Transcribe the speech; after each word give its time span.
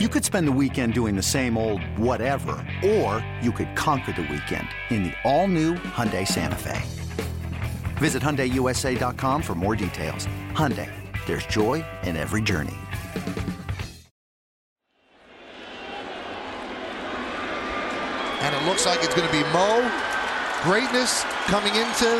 You 0.00 0.08
could 0.08 0.24
spend 0.24 0.48
the 0.48 0.58
weekend 0.60 0.92
doing 0.92 1.14
the 1.14 1.22
same 1.22 1.56
old 1.56 1.80
whatever, 1.96 2.56
or 2.84 3.24
you 3.40 3.52
could 3.52 3.76
conquer 3.76 4.10
the 4.10 4.22
weekend 4.22 4.66
in 4.90 5.04
the 5.04 5.12
all-new 5.22 5.74
Hyundai 5.74 6.26
Santa 6.26 6.56
Fe. 6.56 6.82
Visit 7.98 8.20
HyundaiUSA.com 8.20 9.40
for 9.40 9.54
more 9.54 9.76
details. 9.76 10.26
Hyundai, 10.50 10.90
there's 11.26 11.46
joy 11.46 11.84
in 12.02 12.16
every 12.16 12.42
journey. 12.42 12.74
And 18.40 18.52
it 18.52 18.64
looks 18.66 18.86
like 18.86 18.98
it's 19.04 19.14
going 19.14 19.28
to 19.28 19.32
be 19.32 19.44
Mo. 19.52 19.88
Greatness 20.64 21.22
coming 21.46 21.76
into 21.76 22.10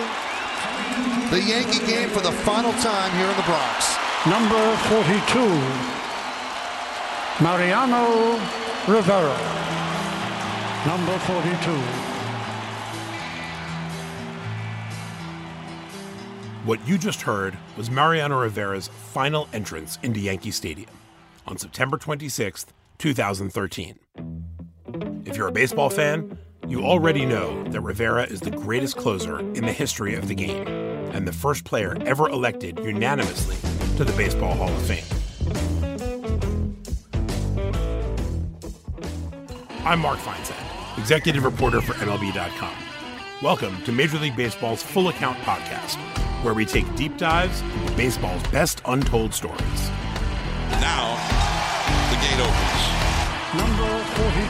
the 1.29 1.43
Yankee 1.43 1.85
game 1.91 2.09
for 2.11 2.21
the 2.21 2.31
final 2.31 2.73
time 2.75 3.11
here 3.19 3.29
in 3.29 3.37
the 3.37 3.43
Bronx. 3.43 3.97
Number 4.27 4.77
42, 4.87 5.94
Mariano 7.43 8.39
Rivera. 8.87 9.37
Number 10.87 11.19
42. 11.19 11.73
What 16.65 16.87
you 16.87 16.97
just 16.97 17.23
heard 17.23 17.59
was 17.77 17.91
Mariano 17.91 18.41
Rivera's 18.41 18.87
final 18.87 19.49
entrance 19.53 19.99
into 20.05 20.21
Yankee 20.21 20.53
Stadium 20.53 20.91
on 21.49 21.59
September 21.59 21.99
26th, 21.99 22.67
2013. 22.99 23.99
If 25.25 25.37
you're 25.37 25.49
a 25.49 25.53
baseball 25.53 25.91
fan, 25.91 26.39
you 26.69 26.85
already 26.85 27.27
know 27.27 27.65
that 27.65 27.81
Rivera 27.81 28.23
is 28.23 28.43
the 28.43 28.53
greatest 28.53 28.97
closer 28.97 29.41
in 29.41 29.67
the 29.67 29.73
history 29.73 30.15
of 30.15 30.29
the 30.29 30.37
game 30.37 30.69
and 30.69 31.27
the 31.27 31.33
first 31.33 31.65
player 31.65 31.97
ever 32.07 32.29
elected 32.29 32.79
unanimously 32.79 33.57
to 33.97 34.05
the 34.05 34.17
Baseball 34.17 34.55
Hall 34.55 34.69
of 34.69 34.83
Fame. 34.83 35.14
I'm 39.87 40.01
Mark 40.01 40.19
Feinsand, 40.19 40.99
executive 40.99 41.45
reporter 41.45 41.83
for 41.83 41.93
MLB.com. 41.93 42.75
Welcome 43.43 43.83
to 43.83 43.93
Major 43.93 44.19
League 44.19 44.35
Baseball's 44.35 44.83
Full 44.83 45.09
Account 45.09 45.37
podcast, 45.41 45.97
where 46.43 46.55
we 46.55 46.65
take 46.65 46.87
deep 46.97 47.19
dives 47.19 47.61
into 47.61 47.93
baseball's 47.93 48.43
best 48.45 48.81
untold 48.87 49.35
stories. 49.35 49.91
Now, 50.81 51.21
the 52.09 52.17
gate 52.17 52.41
opens. 52.41 52.85
Number 53.61 54.05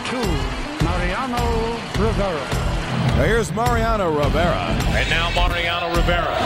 42, 0.06 0.84
Mariano 0.84 1.72
Rivera. 1.98 2.48
Now 3.16 3.24
here's 3.24 3.52
Mariano 3.52 4.16
Rivera. 4.16 4.70
And 4.94 5.10
now 5.10 5.30
Mariano 5.34 5.88
Rivera. 5.96 6.38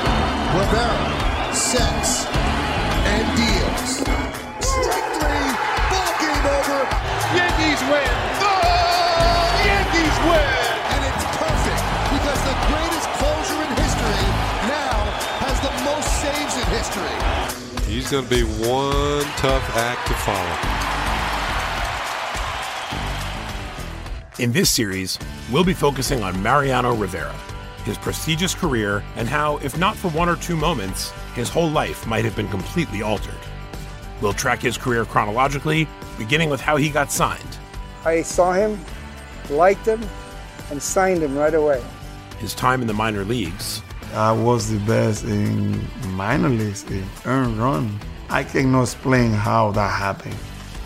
Rivera 0.56 1.54
sets 1.54 2.27
history. 18.10 18.28
He's 18.28 18.28
going 18.28 18.28
to 18.28 18.30
be 18.30 18.68
one 18.68 19.24
tough 19.36 19.76
act 19.76 20.06
to 20.08 20.14
follow. 20.14 20.84
In 24.38 24.52
this 24.52 24.70
series, 24.70 25.18
we'll 25.50 25.64
be 25.64 25.74
focusing 25.74 26.22
on 26.22 26.40
Mariano 26.42 26.94
Rivera, 26.94 27.34
his 27.84 27.98
prestigious 27.98 28.54
career, 28.54 29.02
and 29.16 29.28
how, 29.28 29.56
if 29.58 29.76
not 29.78 29.96
for 29.96 30.08
one 30.10 30.28
or 30.28 30.36
two 30.36 30.56
moments, 30.56 31.10
his 31.34 31.48
whole 31.48 31.68
life 31.68 32.06
might 32.06 32.24
have 32.24 32.36
been 32.36 32.48
completely 32.48 33.02
altered. 33.02 33.34
We'll 34.20 34.32
track 34.32 34.60
his 34.60 34.78
career 34.78 35.04
chronologically, 35.04 35.88
beginning 36.18 36.50
with 36.50 36.60
how 36.60 36.76
he 36.76 36.88
got 36.88 37.10
signed, 37.12 37.58
I 38.04 38.22
saw 38.22 38.52
him, 38.52 38.78
liked 39.50 39.86
him, 39.86 40.00
and 40.70 40.80
signed 40.82 41.22
him 41.22 41.36
right 41.36 41.54
away. 41.54 41.82
his 42.38 42.54
time 42.54 42.80
in 42.80 42.86
the 42.86 42.94
minor 42.94 43.24
leagues, 43.24 43.82
I 44.14 44.32
was 44.32 44.70
the 44.70 44.78
best 44.80 45.24
in 45.24 45.86
minor 46.14 46.48
leagues 46.48 46.84
in 46.90 47.04
earned 47.24 47.58
run. 47.58 47.98
I 48.30 48.42
cannot 48.44 48.82
explain 48.82 49.30
how 49.32 49.70
that 49.72 49.90
happened. 49.90 50.36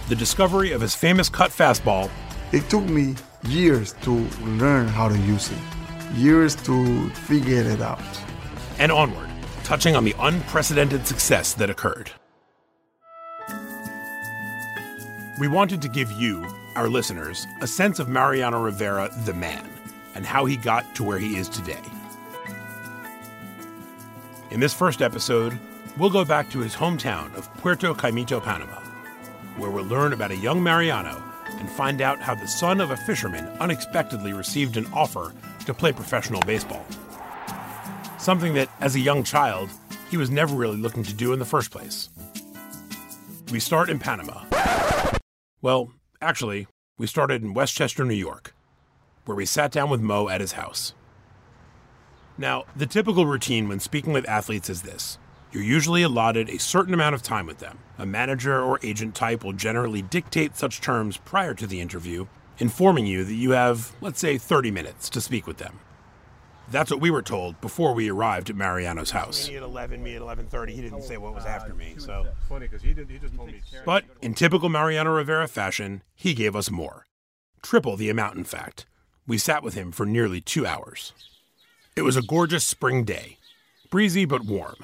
the 0.09 0.17
discovery 0.17 0.73
of 0.73 0.81
his 0.81 0.95
famous 0.95 1.29
cut 1.29 1.51
fastball, 1.51 2.11
It 2.53 2.69
took 2.69 2.85
me 2.85 3.15
years 3.45 3.95
to 4.03 4.11
learn 4.61 4.87
how 4.89 5.09
to 5.09 5.17
use 5.19 5.51
it, 5.51 5.59
years 6.15 6.55
to 6.67 7.09
figure 7.11 7.63
it 7.63 7.81
out. 7.81 8.03
and 8.79 8.91
onward, 8.93 9.29
touching 9.65 9.95
on 9.97 10.05
the 10.05 10.15
unprecedented 10.19 11.07
success 11.07 11.55
that 11.55 11.71
occurred. 11.71 12.11
We 15.39 15.49
wanted 15.49 15.81
to 15.83 15.89
give 15.89 16.11
you, 16.13 16.45
our 16.77 16.89
listeners, 16.89 17.47
a 17.63 17.67
sense 17.67 17.99
of 17.99 18.09
Mariano 18.09 18.61
Rivera, 18.61 19.09
the 19.25 19.35
man, 19.35 19.67
and 20.15 20.27
how 20.27 20.45
he 20.45 20.57
got 20.57 20.95
to 20.97 21.03
where 21.05 21.19
he 21.19 21.37
is 21.37 21.49
today. 21.49 21.81
In 24.53 24.61
this 24.61 24.75
first 24.75 25.01
episode, 25.01 25.59
we'll 25.97 26.11
go 26.11 26.27
back 26.27 26.51
to 26.51 26.59
his 26.59 26.75
hometown 26.75 27.35
of 27.37 27.51
Puerto 27.55 27.95
Caimito, 27.95 28.39
Panama, 28.39 28.83
where 29.57 29.71
we'll 29.71 29.87
learn 29.87 30.13
about 30.13 30.31
a 30.31 30.37
young 30.37 30.63
Mariano 30.63 31.23
and 31.53 31.71
find 31.71 32.03
out 32.03 32.21
how 32.21 32.35
the 32.35 32.47
son 32.47 32.79
of 32.83 32.91
a 32.91 32.97
fisherman 32.99 33.47
unexpectedly 33.61 34.35
received 34.35 34.77
an 34.77 34.85
offer 34.93 35.33
to 35.65 35.73
play 35.73 35.91
professional 35.91 36.43
baseball. 36.43 36.85
Something 38.19 38.53
that, 38.53 38.69
as 38.81 38.95
a 38.95 39.01
young 39.01 39.23
child, 39.25 39.71
he 40.11 40.19
was 40.19 40.29
never 40.29 40.55
really 40.55 40.77
looking 40.77 41.05
to 41.05 41.15
do 41.15 41.33
in 41.33 41.39
the 41.39 41.47
first 41.47 41.71
place. 41.71 42.11
We 43.51 43.59
start 43.59 43.89
in 43.89 43.99
Panama. 43.99 44.45
Well, 45.63 45.93
actually, 46.21 46.67
we 46.99 47.07
started 47.07 47.43
in 47.43 47.55
Westchester, 47.55 48.05
New 48.05 48.13
York, 48.13 48.55
where 49.25 49.35
we 49.35 49.47
sat 49.47 49.73
down 49.73 49.89
with 49.89 50.03
Mo 50.03 50.29
at 50.29 50.43
his 50.43 50.53
house. 50.53 50.93
Now, 52.39 52.65
the 52.75 52.87
typical 52.87 53.27
routine 53.27 53.69
when 53.69 53.81
speaking 53.81 54.13
with 54.13 54.29
athletes 54.29 54.71
is 54.71 54.83
this 54.83 55.19
you're 55.53 55.63
usually 55.63 56.03
allotted 56.03 56.49
a 56.49 56.59
certain 56.59 56.95
amount 56.95 57.15
of 57.15 57.23
time 57.23 57.47
with 57.47 57.59
them. 57.59 57.79
A 57.99 58.07
manager 58.07 58.61
or 58.61 58.81
agent 58.83 59.15
type 59.15 59.45
will 59.45 59.53
generally 59.53 60.01
dictate 60.01 60.57
such 60.57 60.81
terms 60.81 61.19
prior 61.19 61.53
to 61.53 61.67
the 61.67 61.81
interview, 61.81 62.27
informing 62.59 63.05
you 63.05 63.23
that 63.25 63.35
you 63.35 63.51
have, 63.51 63.93
let's 64.01 64.19
say, 64.19 64.39
30 64.39 64.71
minutes 64.71 65.11
to 65.11 65.21
speak 65.21 65.47
with 65.47 65.59
them. 65.59 65.79
That's 66.71 66.91
what 66.91 67.03
we 67.03 67.11
were 67.11 67.21
told 67.21 67.61
before 67.61 67.93
we 67.93 68.11
arrived 68.11 68.49
at 68.49 68.57
Mariano's 68.57 69.11
house. 69.11 69.47
Me 69.47 69.57
at 69.57 69.63
11, 69.63 70.03
me 70.03 70.17
at 70.17 70.23
11:30. 70.23 70.71
He 70.71 70.81
didn't 70.81 71.03
say 71.03 71.19
what 71.19 71.35
was 71.35 71.45
after 71.45 71.75
me, 71.75 71.97
so. 71.99 72.27
Funny 72.49 72.67
because 72.67 72.81
he, 72.81 72.95
did, 72.95 73.11
he 73.11 73.19
just 73.19 73.35
told 73.37 73.49
me. 73.49 73.61
But 73.85 74.05
in 74.23 74.33
typical 74.33 74.71
Mariano 74.71 75.11
Rivera 75.11 75.49
fashion, 75.49 76.03
he 76.15 76.33
gave 76.33 76.57
us 76.57 76.71
more. 76.71 77.05
Triple 77.61 77.97
the 77.97 78.09
amount, 78.09 78.39
in 78.39 78.45
fact. 78.45 78.87
We 79.27 79.37
sat 79.37 79.63
with 79.63 79.75
him 79.75 79.93
for 79.93 80.07
nearly 80.07 80.41
two 80.41 80.67
hours. 80.67 81.13
It 81.95 82.03
was 82.03 82.17
a 82.17 82.23
gorgeous 82.23 82.65
spring 82.65 83.05
day, 83.05 83.39
breezy 83.91 84.25
but 84.25 84.45
warm. 84.45 84.77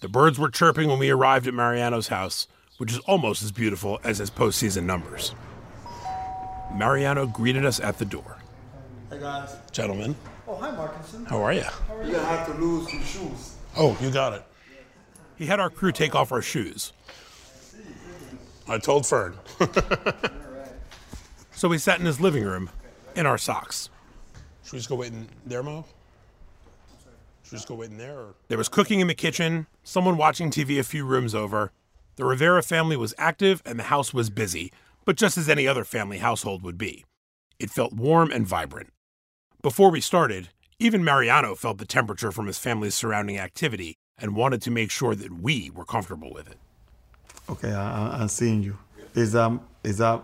The 0.00 0.08
birds 0.08 0.38
were 0.38 0.50
chirping 0.50 0.88
when 0.88 0.98
we 0.98 1.10
arrived 1.10 1.46
at 1.46 1.54
Mariano's 1.54 2.08
house, 2.08 2.46
which 2.78 2.92
is 2.92 2.98
almost 3.00 3.42
as 3.42 3.52
beautiful 3.52 4.00
as 4.04 4.18
his 4.18 4.30
postseason 4.30 4.84
numbers. 4.84 5.34
Mariano 6.74 7.26
greeted 7.26 7.64
us 7.64 7.80
at 7.80 7.98
the 7.98 8.04
door. 8.04 8.38
Hey 9.10 9.18
guys. 9.20 9.56
Gentlemen, 9.72 10.14
Oh, 10.46 10.56
hi 10.56 10.70
Markinson. 10.70 11.26
how 11.28 11.42
are 11.42 11.52
you? 11.52 11.64
You're 12.02 12.12
gonna 12.12 12.24
have 12.24 12.46
to 12.46 12.54
lose 12.54 12.92
your 12.92 13.02
shoes. 13.02 13.54
Oh, 13.76 13.96
you 14.00 14.10
got 14.10 14.32
it. 14.34 14.44
He 15.36 15.46
had 15.46 15.60
our 15.60 15.70
crew 15.70 15.92
take 15.92 16.14
off 16.14 16.32
our 16.32 16.42
shoes. 16.42 16.92
I 18.68 18.78
told 18.78 19.06
Fern. 19.06 19.34
so 21.52 21.68
we 21.68 21.78
sat 21.78 22.00
in 22.00 22.06
his 22.06 22.20
living 22.20 22.44
room 22.44 22.68
in 23.14 23.24
our 23.24 23.38
socks. 23.38 23.88
Should 24.64 24.72
we 24.74 24.78
just 24.80 24.88
go 24.88 24.96
wait 24.96 25.12
in 25.12 25.28
there, 25.46 25.62
Mo? 25.62 25.84
Should 27.48 27.52
we 27.52 27.56
just 27.60 27.68
go 27.68 27.76
wait 27.76 27.90
in 27.90 27.96
there? 27.96 28.18
Or? 28.18 28.34
There 28.48 28.58
was 28.58 28.68
cooking 28.68 29.00
in 29.00 29.06
the 29.06 29.14
kitchen, 29.14 29.68
someone 29.82 30.18
watching 30.18 30.50
TV 30.50 30.78
a 30.78 30.82
few 30.82 31.06
rooms 31.06 31.34
over. 31.34 31.72
The 32.16 32.26
Rivera 32.26 32.62
family 32.62 32.94
was 32.94 33.14
active 33.16 33.62
and 33.64 33.78
the 33.78 33.84
house 33.84 34.12
was 34.12 34.28
busy, 34.28 34.70
but 35.06 35.16
just 35.16 35.38
as 35.38 35.48
any 35.48 35.66
other 35.66 35.82
family 35.84 36.18
household 36.18 36.62
would 36.62 36.76
be. 36.76 37.06
It 37.58 37.70
felt 37.70 37.94
warm 37.94 38.30
and 38.30 38.46
vibrant. 38.46 38.90
Before 39.62 39.90
we 39.90 40.02
started, 40.02 40.50
even 40.78 41.02
Mariano 41.02 41.54
felt 41.54 41.78
the 41.78 41.86
temperature 41.86 42.30
from 42.30 42.48
his 42.48 42.58
family's 42.58 42.94
surrounding 42.94 43.38
activity 43.38 43.94
and 44.18 44.36
wanted 44.36 44.60
to 44.62 44.70
make 44.70 44.90
sure 44.90 45.14
that 45.14 45.40
we 45.40 45.70
were 45.70 45.86
comfortable 45.86 46.30
with 46.30 46.50
it. 46.50 46.58
Okay, 47.48 47.72
I, 47.72 48.08
I, 48.08 48.20
I'm 48.20 48.28
seeing 48.28 48.62
you. 48.62 48.76
Is 49.14 49.34
um 49.34 49.62
is 49.82 49.96
that 49.98 50.22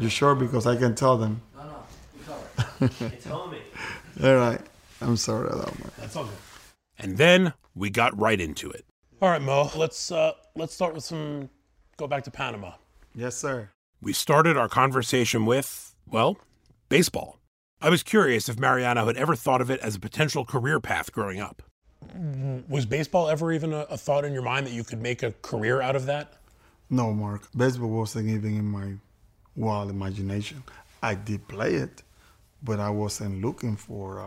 you 0.00 0.08
sure? 0.08 0.34
Because 0.34 0.66
I 0.66 0.74
can 0.74 0.96
tell 0.96 1.16
them. 1.16 1.42
No, 1.56 1.62
no, 1.62 1.76
you 2.18 2.24
cover 2.26 2.84
it. 2.84 3.12
It's 3.14 3.26
homie. 3.26 3.60
All 4.22 4.34
right. 4.36 4.60
I'm 5.00 5.16
sorry 5.16 5.48
about 5.48 5.74
that. 5.76 5.96
That's 5.96 6.16
all 6.16 6.24
good. 6.24 6.32
And 6.98 7.16
then 7.16 7.52
we 7.74 7.90
got 7.90 8.18
right 8.18 8.40
into 8.40 8.70
it. 8.70 8.84
All 9.20 9.28
right, 9.28 9.42
Mo. 9.42 9.70
Let's 9.76 10.10
uh, 10.10 10.32
let's 10.54 10.74
start 10.74 10.94
with 10.94 11.04
some. 11.04 11.50
Go 11.96 12.06
back 12.06 12.24
to 12.24 12.30
Panama. 12.30 12.72
Yes, 13.14 13.36
sir. 13.36 13.70
We 14.00 14.12
started 14.12 14.56
our 14.56 14.68
conversation 14.68 15.44
with, 15.44 15.96
well, 16.06 16.38
baseball. 16.88 17.40
I 17.80 17.90
was 17.90 18.04
curious 18.04 18.48
if 18.48 18.58
Mariano 18.58 19.06
had 19.06 19.16
ever 19.16 19.34
thought 19.34 19.60
of 19.60 19.70
it 19.70 19.80
as 19.80 19.96
a 19.96 20.00
potential 20.00 20.44
career 20.44 20.78
path 20.78 21.10
growing 21.12 21.40
up. 21.40 21.62
Was 22.68 22.86
baseball 22.86 23.28
ever 23.28 23.52
even 23.52 23.72
a, 23.72 23.80
a 23.90 23.96
thought 23.96 24.24
in 24.24 24.32
your 24.32 24.42
mind 24.42 24.66
that 24.66 24.72
you 24.72 24.84
could 24.84 25.02
make 25.02 25.24
a 25.24 25.32
career 25.42 25.80
out 25.80 25.96
of 25.96 26.06
that? 26.06 26.34
No, 26.90 27.12
Mark. 27.12 27.48
Baseball 27.56 27.88
wasn't 27.88 28.28
even 28.28 28.56
in 28.56 28.64
my 28.64 28.94
wild 29.56 29.90
imagination. 29.90 30.62
I 31.02 31.14
did 31.14 31.46
play 31.48 31.74
it, 31.74 32.02
but 32.62 32.78
I 32.80 32.90
wasn't 32.90 33.42
looking 33.42 33.76
for 33.76 34.20
uh, 34.20 34.26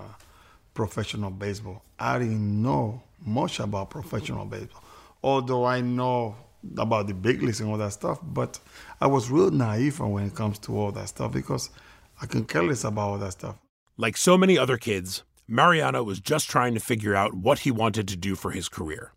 professional 0.73 1.31
baseball. 1.31 1.83
I 1.99 2.19
didn't 2.19 2.61
know 2.61 3.03
much 3.25 3.59
about 3.59 3.89
professional 3.89 4.45
baseball, 4.45 4.83
although 5.23 5.65
I 5.65 5.81
know 5.81 6.35
about 6.77 7.07
the 7.07 7.13
big 7.13 7.41
leagues 7.41 7.59
and 7.59 7.69
all 7.69 7.77
that 7.77 7.93
stuff. 7.93 8.19
But 8.21 8.59
I 8.99 9.07
was 9.07 9.29
real 9.29 9.51
naive 9.51 9.99
when 9.99 10.25
it 10.25 10.35
comes 10.35 10.59
to 10.59 10.77
all 10.77 10.91
that 10.91 11.09
stuff 11.09 11.31
because 11.33 11.69
I 12.21 12.25
can 12.25 12.45
care 12.45 12.63
less 12.63 12.83
about 12.83 13.09
all 13.09 13.17
that 13.17 13.31
stuff. 13.31 13.57
Like 13.97 14.17
so 14.17 14.37
many 14.37 14.57
other 14.57 14.77
kids, 14.77 15.23
Mariano 15.47 16.03
was 16.03 16.19
just 16.19 16.49
trying 16.49 16.73
to 16.75 16.79
figure 16.79 17.15
out 17.15 17.33
what 17.33 17.59
he 17.59 17.71
wanted 17.71 18.07
to 18.07 18.15
do 18.15 18.35
for 18.35 18.51
his 18.51 18.69
career. 18.69 19.11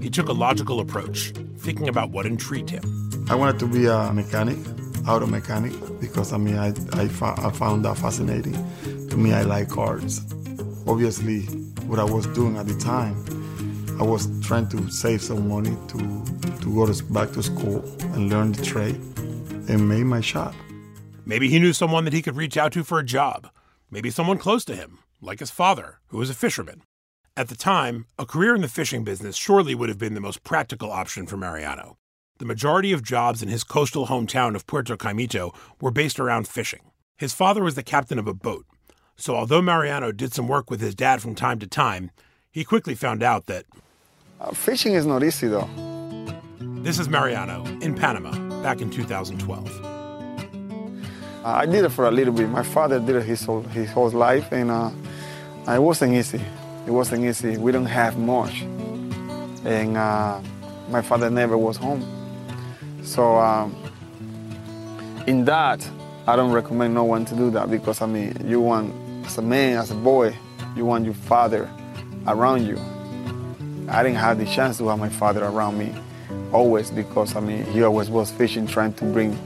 He 0.00 0.10
took 0.10 0.28
a 0.28 0.32
logical 0.32 0.80
approach, 0.80 1.32
thinking 1.58 1.88
about 1.88 2.10
what 2.10 2.26
intrigued 2.26 2.70
him. 2.70 2.82
I 3.28 3.34
wanted 3.34 3.58
to 3.60 3.66
be 3.66 3.86
a 3.86 4.12
mechanic, 4.12 4.58
auto 5.06 5.26
mechanic, 5.26 5.72
because 6.00 6.32
I 6.32 6.38
mean, 6.38 6.56
I, 6.56 6.72
I, 6.92 7.02
I 7.02 7.50
found 7.50 7.84
that 7.84 7.98
fascinating. 7.98 8.54
To 9.12 9.18
me, 9.18 9.34
I 9.34 9.42
like 9.42 9.68
cars. 9.68 10.22
Obviously, 10.86 11.42
what 11.84 11.98
I 11.98 12.04
was 12.04 12.26
doing 12.28 12.56
at 12.56 12.66
the 12.66 12.74
time, 12.78 13.14
I 14.00 14.04
was 14.04 14.26
trying 14.40 14.70
to 14.70 14.90
save 14.90 15.20
some 15.20 15.48
money 15.48 15.76
to, 15.88 15.98
to 16.62 16.74
go 16.74 16.90
to, 16.90 17.04
back 17.12 17.30
to 17.32 17.42
school 17.42 17.84
and 18.14 18.30
learn 18.30 18.52
the 18.52 18.64
trade 18.64 18.98
and 19.68 19.86
make 19.86 20.06
my 20.06 20.22
shop. 20.22 20.54
Maybe 21.26 21.50
he 21.50 21.58
knew 21.58 21.74
someone 21.74 22.06
that 22.06 22.14
he 22.14 22.22
could 22.22 22.36
reach 22.36 22.56
out 22.56 22.72
to 22.72 22.84
for 22.84 22.98
a 22.98 23.04
job. 23.04 23.50
Maybe 23.90 24.08
someone 24.08 24.38
close 24.38 24.64
to 24.64 24.74
him, 24.74 25.00
like 25.20 25.40
his 25.40 25.50
father, 25.50 25.98
who 26.06 26.16
was 26.16 26.30
a 26.30 26.34
fisherman. 26.34 26.80
At 27.36 27.48
the 27.48 27.54
time, 27.54 28.06
a 28.18 28.24
career 28.24 28.54
in 28.54 28.62
the 28.62 28.66
fishing 28.66 29.04
business 29.04 29.36
surely 29.36 29.74
would 29.74 29.90
have 29.90 29.98
been 29.98 30.14
the 30.14 30.22
most 30.22 30.42
practical 30.42 30.90
option 30.90 31.26
for 31.26 31.36
Mariano. 31.36 31.98
The 32.38 32.46
majority 32.46 32.92
of 32.92 33.02
jobs 33.02 33.42
in 33.42 33.50
his 33.50 33.62
coastal 33.62 34.06
hometown 34.06 34.56
of 34.56 34.66
Puerto 34.66 34.96
Caimito 34.96 35.54
were 35.82 35.90
based 35.90 36.18
around 36.18 36.48
fishing. 36.48 36.80
His 37.18 37.34
father 37.34 37.62
was 37.62 37.74
the 37.74 37.82
captain 37.82 38.18
of 38.18 38.26
a 38.26 38.32
boat, 38.32 38.64
so 39.16 39.36
although 39.36 39.62
Mariano 39.62 40.12
did 40.12 40.32
some 40.34 40.48
work 40.48 40.70
with 40.70 40.80
his 40.80 40.94
dad 40.94 41.22
from 41.22 41.34
time 41.34 41.58
to 41.60 41.66
time, 41.66 42.10
he 42.50 42.64
quickly 42.64 42.94
found 42.94 43.22
out 43.22 43.46
that 43.46 43.64
uh, 44.40 44.52
fishing 44.52 44.94
is 44.94 45.06
not 45.06 45.22
easy 45.22 45.48
though. 45.48 45.68
This 46.82 46.98
is 46.98 47.08
Mariano 47.08 47.64
in 47.80 47.94
Panama 47.94 48.32
back 48.62 48.80
in 48.80 48.90
2012. 48.90 49.68
Uh, 51.44 51.48
I 51.48 51.66
did 51.66 51.84
it 51.84 51.90
for 51.90 52.06
a 52.06 52.10
little 52.10 52.32
bit. 52.32 52.48
My 52.48 52.62
father 52.62 53.00
did 53.00 53.16
it 53.16 53.24
his 53.24 53.44
whole, 53.44 53.62
his 53.62 53.90
whole 53.90 54.10
life, 54.10 54.52
and 54.52 54.70
uh, 54.70 54.90
it 55.68 55.82
wasn't 55.82 56.14
easy. 56.14 56.40
It 56.86 56.90
wasn't 56.90 57.24
easy. 57.24 57.56
We 57.56 57.72
don't 57.72 57.86
have 57.86 58.16
much. 58.16 58.62
And 59.64 59.96
uh, 59.96 60.40
my 60.88 61.02
father 61.02 61.30
never 61.30 61.56
was 61.56 61.76
home. 61.76 62.02
So 63.02 63.38
um, 63.38 63.74
in 65.26 65.44
that, 65.46 65.88
I 66.28 66.36
don't 66.36 66.52
recommend 66.52 66.94
no 66.94 67.04
one 67.04 67.24
to 67.24 67.34
do 67.34 67.50
that 67.50 67.70
because 67.70 68.00
I 68.00 68.06
mean, 68.06 68.36
you 68.46 68.60
want, 68.60 68.94
as 69.24 69.38
a 69.38 69.42
man, 69.42 69.78
as 69.78 69.90
a 69.90 69.94
boy, 69.94 70.36
you 70.76 70.84
want 70.84 71.04
your 71.04 71.14
father 71.14 71.70
around 72.26 72.66
you. 72.66 72.78
I 73.88 74.02
didn't 74.02 74.18
have 74.18 74.38
the 74.38 74.46
chance 74.46 74.78
to 74.78 74.88
have 74.88 74.98
my 74.98 75.08
father 75.08 75.44
around 75.44 75.78
me 75.78 75.94
always 76.52 76.90
because 76.90 77.34
I 77.36 77.40
mean, 77.40 77.64
he 77.66 77.82
always 77.82 78.10
was 78.10 78.30
fishing, 78.30 78.66
trying 78.66 78.94
to 78.94 79.04
bring 79.04 79.36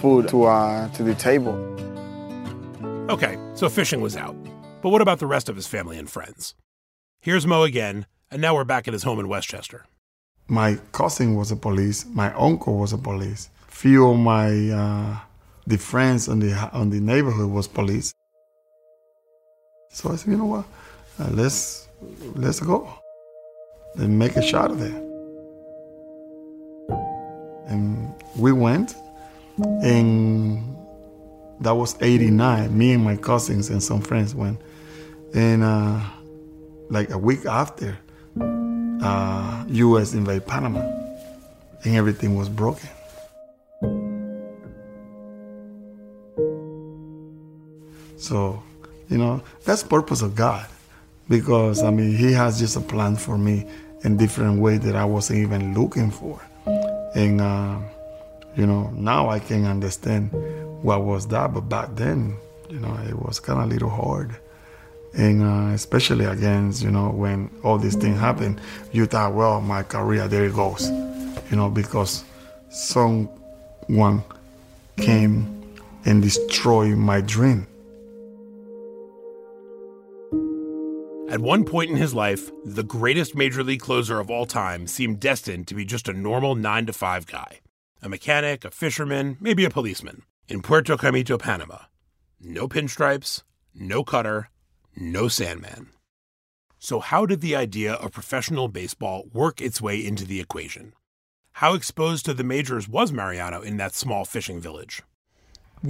food 0.00 0.28
to, 0.28 0.44
uh, 0.44 0.88
to 0.90 1.02
the 1.02 1.14
table. 1.14 1.54
Okay, 3.10 3.38
so 3.54 3.68
fishing 3.68 4.00
was 4.00 4.16
out. 4.16 4.36
But 4.82 4.90
what 4.90 5.00
about 5.00 5.18
the 5.18 5.26
rest 5.26 5.48
of 5.48 5.56
his 5.56 5.66
family 5.66 5.98
and 5.98 6.10
friends? 6.10 6.54
Here's 7.20 7.46
Mo 7.46 7.62
again, 7.62 8.06
and 8.30 8.42
now 8.42 8.54
we're 8.54 8.64
back 8.64 8.86
at 8.86 8.92
his 8.92 9.02
home 9.02 9.18
in 9.18 9.28
Westchester. 9.28 9.86
My 10.48 10.78
cousin 10.92 11.34
was 11.34 11.50
a 11.50 11.56
police. 11.56 12.06
My 12.06 12.32
uncle 12.34 12.78
was 12.78 12.92
a 12.92 12.98
police. 12.98 13.50
Few 13.66 14.06
of 14.08 14.16
my 14.16 14.70
uh, 14.70 15.18
the 15.66 15.76
friends 15.76 16.28
on 16.28 16.38
the 16.38 16.52
on 16.72 16.90
the 16.90 17.00
neighborhood 17.00 17.50
was 17.50 17.66
police. 17.66 18.12
So 19.96 20.12
I 20.12 20.16
said, 20.16 20.30
you 20.30 20.36
know 20.36 20.44
what? 20.44 20.66
Uh, 21.18 21.30
let's 21.30 21.88
let's 22.34 22.60
go 22.60 22.86
and 23.94 24.18
make 24.18 24.36
a 24.36 24.42
shot 24.42 24.70
of 24.70 24.82
it. 24.82 24.92
And 27.70 28.12
we 28.36 28.52
went, 28.52 28.94
and 29.56 30.76
that 31.60 31.72
was 31.72 31.96
'89. 32.02 32.76
Me 32.76 32.92
and 32.92 33.02
my 33.02 33.16
cousins 33.16 33.70
and 33.70 33.82
some 33.82 34.02
friends 34.02 34.34
went 34.34 34.60
and 35.32 35.64
uh, 35.64 35.98
like 36.90 37.08
a 37.08 37.16
week 37.16 37.46
after, 37.46 37.98
uh, 39.02 39.64
U.S. 39.66 40.12
invaded 40.12 40.46
Panama, 40.46 40.80
and 41.84 41.96
everything 41.96 42.36
was 42.36 42.50
broken. 42.50 42.90
So, 48.18 48.62
you 49.08 49.18
know, 49.18 49.42
that's 49.64 49.82
purpose 49.82 50.22
of 50.22 50.34
God, 50.34 50.66
because 51.28 51.82
I 51.82 51.90
mean, 51.90 52.16
He 52.16 52.32
has 52.32 52.58
just 52.58 52.76
a 52.76 52.80
plan 52.80 53.16
for 53.16 53.38
me 53.38 53.66
in 54.02 54.16
different 54.16 54.60
way 54.60 54.78
that 54.78 54.96
I 54.96 55.04
wasn't 55.04 55.40
even 55.40 55.74
looking 55.74 56.10
for, 56.10 56.40
and 57.14 57.40
uh, 57.40 57.78
you 58.56 58.66
know, 58.66 58.90
now 58.90 59.28
I 59.28 59.38
can 59.38 59.64
understand 59.64 60.30
what 60.82 61.04
was 61.04 61.26
that, 61.28 61.52
but 61.52 61.62
back 61.62 61.88
then, 61.94 62.36
you 62.70 62.78
know, 62.80 62.94
it 63.08 63.18
was 63.18 63.40
kind 63.40 63.58
of 63.60 63.66
a 63.66 63.68
little 63.68 63.90
hard. 63.90 64.36
And 65.14 65.42
uh, 65.42 65.72
especially 65.74 66.26
against 66.26 66.82
you 66.82 66.90
know 66.90 67.08
when 67.08 67.50
all 67.62 67.78
these 67.78 67.94
things 67.94 68.20
happen 68.20 68.60
you 68.92 69.06
thought 69.06 69.32
well 69.32 69.62
my 69.62 69.82
career 69.82 70.28
there 70.28 70.44
it 70.44 70.54
goes. 70.54 70.90
You 71.50 71.56
know 71.56 71.70
because 71.70 72.22
someone 72.68 74.22
came 74.98 75.64
and 76.04 76.20
destroyed 76.20 76.98
my 76.98 77.22
dream 77.22 77.66
At 81.28 81.40
one 81.40 81.64
point 81.64 81.90
in 81.90 81.96
his 81.96 82.14
life, 82.14 82.52
the 82.64 82.84
greatest 82.84 83.34
major 83.34 83.64
league 83.64 83.80
closer 83.80 84.20
of 84.20 84.30
all 84.30 84.46
time 84.46 84.86
seemed 84.86 85.18
destined 85.18 85.66
to 85.66 85.74
be 85.74 85.84
just 85.84 86.08
a 86.08 86.12
normal 86.12 86.54
9 86.54 86.86
to 86.86 86.92
5 86.92 87.26
guy. 87.26 87.60
A 88.00 88.08
mechanic, 88.08 88.64
a 88.64 88.70
fisherman, 88.70 89.36
maybe 89.40 89.64
a 89.64 89.70
policeman 89.70 90.22
in 90.48 90.62
Puerto 90.62 90.96
Caimito, 90.96 91.36
Panama. 91.36 91.78
No 92.40 92.68
pinstripes, 92.68 93.42
no 93.74 94.04
cutter, 94.04 94.50
no 94.94 95.26
Sandman. 95.26 95.88
So, 96.78 97.00
how 97.00 97.26
did 97.26 97.40
the 97.40 97.56
idea 97.56 97.94
of 97.94 98.12
professional 98.12 98.68
baseball 98.68 99.28
work 99.32 99.60
its 99.60 99.80
way 99.80 100.04
into 100.04 100.24
the 100.24 100.38
equation? 100.38 100.92
How 101.54 101.74
exposed 101.74 102.24
to 102.26 102.34
the 102.34 102.44
majors 102.44 102.88
was 102.88 103.10
Mariano 103.10 103.62
in 103.62 103.78
that 103.78 103.94
small 103.94 104.24
fishing 104.24 104.60
village? 104.60 105.02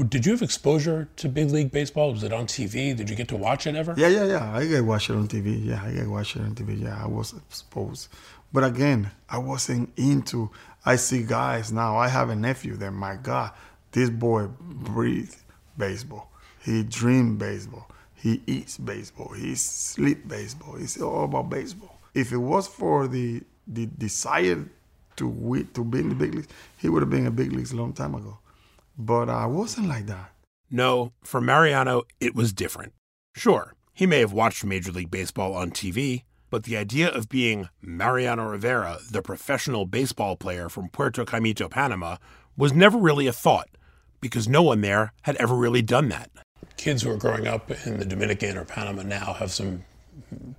Did 0.05 0.27
you 0.27 0.33
have 0.33 0.43
exposure 0.43 1.09
to 1.17 1.29
big 1.29 1.51
league 1.51 1.73
baseball? 1.73 2.13
Was 2.13 2.23
it 2.23 2.33
on 2.33 2.47
TV? 2.47 2.97
Did 2.97 3.09
you 3.09 3.17
get 3.17 3.29
to 3.29 3.37
watch 3.37 3.67
it 3.67 3.75
ever? 3.75 3.95
Yeah, 3.97 4.09
yeah, 4.09 4.25
yeah. 4.25 4.53
I 4.55 4.67
get 4.67 4.85
watch 4.85 5.11
it 5.11 5.15
on 5.15 5.29
TV. 5.29 5.65
Yeah, 5.65 5.83
I 5.83 5.93
get 5.93 6.07
watch 6.07 6.37
it 6.37 6.43
on 6.43 6.55
TV. 6.55 6.83
Yeah, 6.83 7.03
I 7.03 7.07
was 7.07 7.33
exposed. 7.33 8.09
But 8.53 8.65
again, 8.65 9.11
I 9.29 9.39
wasn't 9.39 9.93
into. 9.97 10.51
I 10.85 10.97
see 10.97 11.23
guys 11.23 11.73
now. 11.73 11.97
I 11.97 12.09
have 12.09 12.31
a 12.31 12.37
nephew 12.37 12.77
that 12.77 12.93
my 12.93 13.17
God, 13.17 13.53
this 13.93 14.11
boy 14.11 14.49
breathes 14.61 15.45
baseball. 15.77 16.31
He 16.65 16.83
dreamed 16.83 17.39
baseball. 17.39 17.89
He 18.15 18.43
eats 18.47 18.79
baseball. 18.79 19.33
He 19.35 19.55
sleep 19.55 20.27
baseball. 20.27 20.77
It's 20.77 21.01
all 21.01 21.25
about 21.25 21.51
baseball. 21.51 21.99
If 22.15 22.33
it 22.33 22.39
was 22.39 22.67
for 22.67 23.09
the 23.09 23.43
the 23.67 23.87
desire 23.87 24.69
to 25.17 25.67
to 25.75 25.85
be 25.85 25.99
in 25.99 26.09
the 26.11 26.15
big 26.15 26.35
leagues, 26.35 26.49
he 26.79 26.89
would 26.89 27.03
have 27.03 27.11
been 27.11 27.27
in 27.27 27.35
big 27.35 27.53
leagues 27.53 27.73
a 27.73 27.77
long 27.77 27.93
time 27.93 28.15
ago. 28.15 28.39
But 28.97 29.29
uh, 29.29 29.37
I 29.37 29.47
wasn't 29.47 29.89
like 29.89 30.07
that. 30.07 30.33
No, 30.71 31.13
for 31.23 31.41
Mariano, 31.41 32.03
it 32.21 32.35
was 32.35 32.53
different. 32.53 32.93
Sure, 33.35 33.75
he 33.93 34.07
may 34.07 34.21
have 34.21 34.33
watched 34.33 34.65
Major 34.65 34.93
League 34.93 35.11
Baseball 35.11 35.55
on 35.55 35.71
TV, 35.71 36.23
but 36.51 36.65
the 36.65 36.77
idea 36.77 37.09
of 37.09 37.29
being 37.29 37.69
Mariano 37.81 38.49
Rivera, 38.49 38.99
the 39.11 39.23
professional 39.23 39.87
baseball 39.87 40.37
player 40.37 40.69
from 40.69 40.89
Puerto 40.89 41.25
Caimito, 41.25 41.71
Panama, 41.71 42.17
was 42.57 42.73
never 42.73 42.99
really 42.99 43.27
a 43.27 43.33
thought 43.33 43.69
because 44.21 44.49
no 44.49 44.63
one 44.63 44.81
there 44.81 45.13
had 45.23 45.37
ever 45.37 45.55
really 45.55 45.83
done 45.83 46.09
that 46.09 46.31
kids 46.77 47.03
who 47.03 47.11
are 47.11 47.17
growing 47.17 47.47
up 47.47 47.71
in 47.87 47.99
the 47.99 48.05
Dominican 48.05 48.57
or 48.57 48.65
Panama 48.65 49.03
now 49.03 49.33
have 49.35 49.51
some 49.51 49.85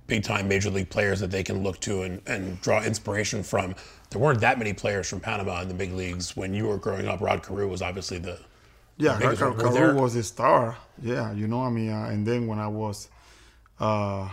big 0.06 0.22
time 0.22 0.48
major 0.48 0.70
league 0.70 0.90
players 0.90 1.20
that 1.20 1.30
they 1.30 1.42
can 1.42 1.62
look 1.62 1.80
to 1.80 2.02
and, 2.02 2.20
and 2.26 2.60
draw 2.60 2.82
inspiration 2.82 3.42
from. 3.42 3.74
There 4.10 4.20
weren't 4.20 4.40
that 4.40 4.58
many 4.58 4.72
players 4.72 5.08
from 5.08 5.20
Panama 5.20 5.60
in 5.62 5.68
the 5.68 5.74
big 5.74 5.92
leagues 5.92 6.36
when 6.36 6.54
you 6.54 6.66
were 6.66 6.78
growing 6.78 7.06
up. 7.08 7.20
Rod 7.20 7.42
Carew 7.42 7.68
was 7.68 7.82
obviously 7.82 8.18
the 8.18 8.38
yeah. 8.96 9.18
Rod 9.18 9.58
Carew 9.58 10.00
was 10.00 10.16
a 10.16 10.22
star. 10.22 10.76
Yeah, 11.02 11.32
you 11.32 11.46
know 11.46 11.62
I 11.62 11.70
mean. 11.70 11.90
Uh, 11.90 12.08
and 12.10 12.26
then 12.26 12.46
when 12.46 12.58
I 12.58 12.68
was 12.68 13.08
uh, 13.78 14.28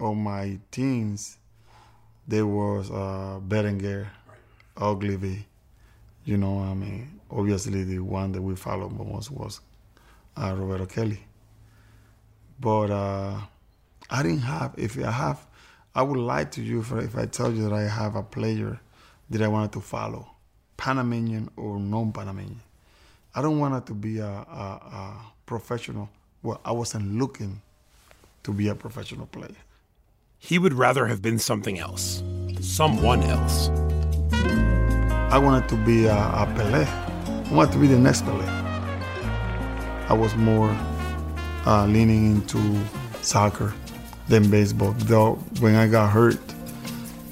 on 0.00 0.18
my 0.18 0.58
teens, 0.70 1.38
there 2.26 2.46
was 2.46 2.90
uh, 2.90 3.40
Berenguer, 3.46 4.06
right. 4.28 4.38
Oglivie. 4.76 5.44
You 6.24 6.38
know, 6.38 6.60
I 6.60 6.72
mean, 6.72 7.20
obviously 7.30 7.84
the 7.84 7.98
one 7.98 8.32
that 8.32 8.40
we 8.40 8.56
followed 8.56 8.92
most 8.92 9.30
was 9.30 9.60
uh, 10.36 10.54
Roberto 10.56 10.86
Kelly. 10.86 11.20
But 12.58 12.90
uh, 12.90 13.40
I 14.10 14.22
didn't 14.22 14.40
have, 14.40 14.74
if 14.76 14.98
I 14.98 15.10
have, 15.10 15.46
I 15.94 16.02
would 16.02 16.18
lie 16.18 16.44
to 16.44 16.62
you 16.62 16.80
if 16.80 17.16
I 17.16 17.26
tell 17.26 17.52
you 17.52 17.68
that 17.68 17.72
I 17.72 17.82
have 17.82 18.16
a 18.16 18.22
player 18.22 18.80
that 19.30 19.42
I 19.42 19.48
wanted 19.48 19.72
to 19.72 19.80
follow 19.80 20.28
Panamanian 20.76 21.50
or 21.56 21.78
non-Panamanian. 21.78 22.60
I 23.34 23.42
don't 23.42 23.58
want 23.58 23.74
it 23.74 23.86
to 23.86 23.94
be 23.94 24.18
a, 24.18 24.26
a, 24.26 24.28
a 24.28 25.20
professional. 25.46 26.08
Well, 26.42 26.60
I 26.64 26.72
wasn't 26.72 27.18
looking 27.18 27.62
to 28.42 28.52
be 28.52 28.68
a 28.68 28.74
professional 28.74 29.26
player. 29.26 29.56
He 30.38 30.58
would 30.58 30.74
rather 30.74 31.06
have 31.06 31.22
been 31.22 31.38
something 31.38 31.78
else, 31.78 32.22
someone 32.60 33.22
else. 33.22 33.70
I 35.32 35.38
wanted 35.38 35.68
to 35.70 35.76
be 35.76 36.06
a, 36.06 36.14
a 36.14 36.46
Pelé. 36.54 36.86
I 36.86 37.52
wanted 37.52 37.72
to 37.72 37.78
be 37.78 37.86
the 37.86 37.98
next 37.98 38.24
Pelé. 38.24 38.46
I 40.08 40.12
was 40.12 40.36
more 40.36 40.70
uh, 41.66 41.86
leaning 41.86 42.32
into 42.32 42.84
soccer 43.22 43.72
than 44.28 44.50
baseball. 44.50 44.92
Though 44.98 45.34
when 45.60 45.74
I 45.74 45.86
got 45.88 46.10
hurt, 46.10 46.40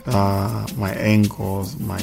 uh, 0.07 0.67
my 0.77 0.93
ankles, 0.93 1.79
my 1.79 2.03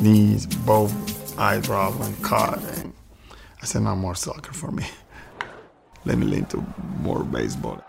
knees, 0.00 0.46
both 0.46 1.38
eyebrows 1.38 1.96
went 1.96 2.22
caught, 2.22 2.62
and 2.76 2.92
I 3.60 3.66
said, 3.66 3.82
"No 3.82 3.96
more 3.96 4.14
soccer 4.14 4.52
for 4.52 4.70
me. 4.70 4.86
Let 6.04 6.18
me 6.18 6.26
lean 6.26 6.46
to 6.46 6.64
more 7.00 7.24
baseball." 7.24 7.82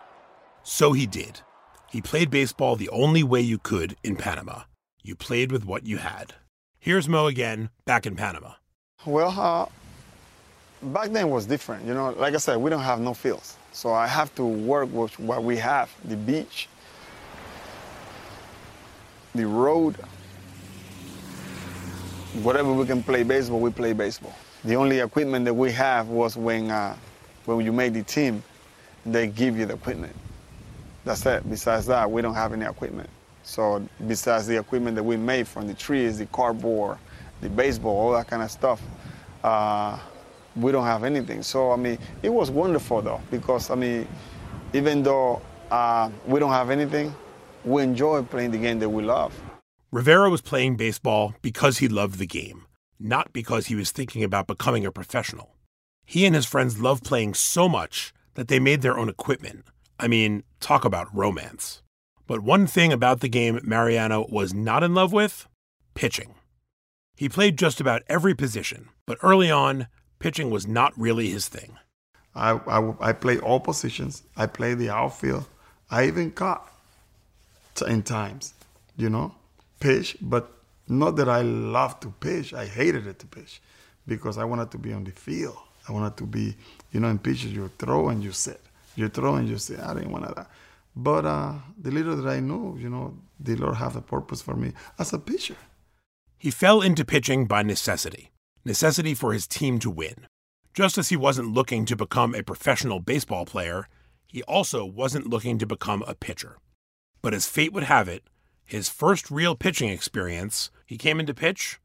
So 0.64 0.94
he 0.94 1.06
did. 1.06 1.42
He 1.92 2.02
played 2.02 2.32
baseball 2.32 2.76
the 2.76 2.90
only 2.90 3.22
way 3.22 3.42
you 3.42 3.60
could 3.60 3.96
in 4.04 4.16
Panama. 4.16 4.64
You 5.04 5.16
played 5.16 5.52
with 5.52 5.66
what 5.66 5.86
you 5.86 5.98
had. 5.98 6.34
Here's 6.80 7.08
Mo 7.08 7.28
again, 7.28 7.70
back 7.86 8.06
in 8.06 8.16
Panama. 8.16 8.54
Well, 9.06 9.30
uh, 9.38 9.68
back 10.82 11.12
then 11.12 11.30
was 11.30 11.46
different. 11.46 11.86
You 11.86 11.94
know, 11.94 12.12
like 12.12 12.34
I 12.34 12.38
said, 12.38 12.58
we 12.58 12.70
don't 12.70 12.82
have 12.82 13.00
no 13.00 13.14
fields. 13.14 13.58
So 13.74 13.92
I 13.92 14.06
have 14.06 14.34
to 14.36 14.46
work 14.46 14.94
with 14.94 15.18
what 15.20 15.44
we 15.44 15.58
have 15.58 15.92
the 16.06 16.16
beach, 16.16 16.70
the 19.34 19.46
road. 19.48 19.96
Whatever 22.44 22.72
we 22.72 22.86
can 22.86 23.04
play 23.04 23.24
baseball, 23.24 23.60
we 23.60 23.72
play 23.72 23.94
baseball. 23.94 24.36
The 24.64 24.76
only 24.76 25.00
equipment 25.00 25.46
that 25.46 25.54
we 25.54 25.72
have 25.72 26.08
was 26.08 26.38
when, 26.38 26.70
uh, 26.70 26.96
when 27.46 27.66
you 27.66 27.74
made 27.74 27.96
the 27.96 28.04
team, 28.04 28.44
they 29.06 29.28
give 29.28 29.58
you 29.58 29.66
the 29.66 29.74
equipment. 29.74 30.16
That's 31.04 31.26
it. 31.26 31.48
Besides 31.50 31.88
that, 31.88 32.10
we 32.10 32.22
don't 32.22 32.36
have 32.36 32.54
any 32.54 32.66
equipment. 32.66 33.10
So 33.44 33.86
besides 34.08 34.48
the 34.48 34.58
equipment 34.58 34.96
that 34.96 35.04
we 35.04 35.18
made 35.18 35.48
from 35.48 35.68
the 35.68 35.74
trees, 35.74 36.20
the 36.20 36.28
cardboard, 36.28 36.98
the 37.42 37.50
baseball, 37.50 37.98
all 37.98 38.14
that 38.14 38.28
kind 38.28 38.42
of 38.42 38.50
stuff, 38.52 38.82
uh, 39.44 40.00
we 40.56 40.72
don't 40.72 40.86
have 40.86 41.04
anything. 41.04 41.44
So 41.44 41.72
I 41.72 41.76
mean, 41.76 41.98
it 42.22 42.30
was 42.30 42.52
wonderful 42.52 43.02
though 43.02 43.22
because 43.32 43.70
I 43.70 43.76
mean, 43.76 44.08
even 44.74 45.04
though 45.04 45.42
uh, 45.72 46.10
we 46.26 46.40
don't 46.40 46.52
have 46.52 46.70
anything, 46.70 47.14
we 47.66 47.84
enjoy 47.84 48.24
playing 48.24 48.52
the 48.52 48.58
game 48.58 48.80
that 48.80 48.90
we 48.90 49.04
love. 49.04 49.34
Rivera 49.92 50.30
was 50.30 50.42
playing 50.42 50.76
baseball 50.76 51.36
because 51.42 51.78
he 51.78 51.88
loved 51.88 52.18
the 52.18 52.26
game, 52.26 52.66
not 53.00 53.32
because 53.32 53.68
he 53.68 53.76
was 53.76 53.92
thinking 53.92 54.24
about 54.24 54.48
becoming 54.48 54.86
a 54.86 54.92
professional. 54.92 55.56
He 56.06 56.26
and 56.26 56.36
his 56.36 56.46
friends 56.46 56.80
loved 56.80 57.04
playing 57.04 57.36
so 57.36 57.70
much 57.70 58.14
that 58.34 58.48
they 58.48 58.60
made 58.60 58.82
their 58.82 58.98
own 58.98 59.08
equipment. 59.08 59.66
I 60.00 60.08
mean, 60.08 60.44
talk 60.60 60.84
about 60.84 61.16
romance. 61.16 61.82
But 62.26 62.42
one 62.42 62.68
thing 62.68 62.92
about 62.92 63.20
the 63.20 63.30
game 63.30 63.60
Mariano 63.64 64.26
was 64.30 64.54
not 64.54 64.84
in 64.84 64.94
love 64.94 65.14
with 65.14 65.48
pitching. 65.94 66.36
He 67.16 67.30
played 67.30 67.58
just 67.58 67.80
about 67.80 68.02
every 68.08 68.34
position, 68.34 68.90
but 69.06 69.20
early 69.22 69.52
on, 69.52 69.88
pitching 70.24 70.50
was 70.50 70.66
not 70.66 70.92
really 70.98 71.28
his 71.30 71.50
thing. 71.50 71.78
I, 72.34 72.52
I, 72.52 73.10
I 73.10 73.12
play 73.12 73.38
all 73.40 73.60
positions. 73.60 74.24
I 74.38 74.46
play 74.46 74.74
the 74.74 74.90
outfield. 74.90 75.46
I 75.92 76.08
even 76.08 76.32
caught 76.32 76.66
in 77.86 78.02
times, 78.04 78.54
you 78.96 79.10
know, 79.10 79.36
pitch, 79.80 80.16
but 80.22 80.50
not 80.88 81.18
that 81.18 81.28
I 81.28 81.42
love 81.42 82.00
to 82.00 82.10
pitch. 82.28 82.54
I 82.54 82.66
hated 82.66 83.06
it 83.06 83.20
to 83.20 83.28
pitch 83.28 83.62
because 84.08 84.38
I 84.38 84.46
wanted 84.46 84.72
to 84.72 84.78
be 84.78 84.94
on 84.94 85.04
the 85.04 85.12
field. 85.12 85.58
I 85.88 85.92
wanted 85.92 86.16
to 86.18 86.26
be, 86.26 86.56
you 86.94 87.00
know, 87.02 87.10
in 87.10 87.20
pitches 87.20 87.52
you 87.52 87.70
throw 87.78 88.08
and 88.08 88.24
you 88.24 88.32
sit. 88.32 88.62
You 88.96 89.10
throw 89.10 89.36
and 89.36 89.50
you 89.50 89.58
sit. 89.58 89.80
I 89.80 89.94
didn't 89.94 90.12
want 90.12 90.34
that. 90.36 90.50
But 90.96 91.26
uh, 91.26 91.54
the 91.82 91.92
little 91.92 92.16
that 92.16 92.30
I 92.30 92.40
knew, 92.40 92.78
you 92.80 92.90
know, 92.90 93.18
the 93.40 93.56
Lord 93.58 93.76
have 93.76 93.96
a 93.98 94.02
purpose 94.02 94.42
for 94.42 94.56
me 94.56 94.72
as 94.98 95.12
a 95.12 95.20
pitcher. 95.20 95.58
He 96.38 96.52
fell 96.52 96.82
into 96.82 97.04
pitching 97.04 97.46
by 97.46 97.64
necessity, 97.64 98.32
necessity 98.66 99.14
for 99.14 99.34
his 99.34 99.48
team 99.48 99.80
to 99.80 99.90
win. 99.90 100.28
Just 100.74 100.98
as 100.98 101.10
he 101.10 101.16
wasn't 101.16 101.54
looking 101.54 101.86
to 101.86 101.96
become 101.96 102.34
a 102.34 102.44
professional 102.44 103.00
baseball 103.00 103.46
player, 103.46 103.88
he 104.28 104.42
also 104.44 104.86
wasn't 104.86 105.28
looking 105.28 105.58
to 105.60 105.68
become 105.68 106.04
a 106.08 106.16
pitcher. 106.16 106.58
But 107.22 107.34
as 107.34 107.46
fate 107.46 107.72
would 107.74 107.84
have 107.84 108.08
it, 108.08 108.24
his 108.66 108.90
first 108.90 109.30
real 109.30 109.56
pitching 109.56 109.90
experience, 109.90 110.72
he 110.86 110.98
came 110.98 111.20
into 111.20 111.34
pitch 111.34 111.80